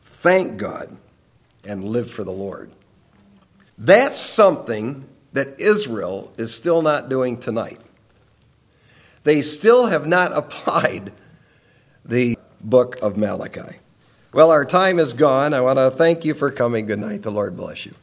Thank 0.02 0.58
God 0.58 0.98
and 1.64 1.84
live 1.84 2.10
for 2.10 2.24
the 2.24 2.32
Lord. 2.32 2.72
That's 3.78 4.20
something 4.20 5.06
that 5.34 5.60
Israel 5.60 6.34
is 6.38 6.56
still 6.56 6.82
not 6.82 7.10
doing 7.10 7.38
tonight. 7.38 7.80
They 9.26 9.42
still 9.42 9.88
have 9.88 10.08
not 10.08 10.32
applied 10.38 11.12
the 12.06 12.38
book 12.62 12.98
of 13.02 13.18
Malachi. 13.18 13.80
Well, 14.34 14.52
our 14.52 14.66
time 14.66 15.00
is 15.00 15.14
gone. 15.14 15.54
I 15.54 15.62
want 15.62 15.78
to 15.80 15.92
thank 15.92 16.24
you 16.24 16.34
for 16.34 16.52
coming. 16.52 16.86
Good 16.86 17.00
night. 17.00 17.24
The 17.24 17.32
Lord 17.32 17.58
bless 17.58 17.86
you. 17.86 17.94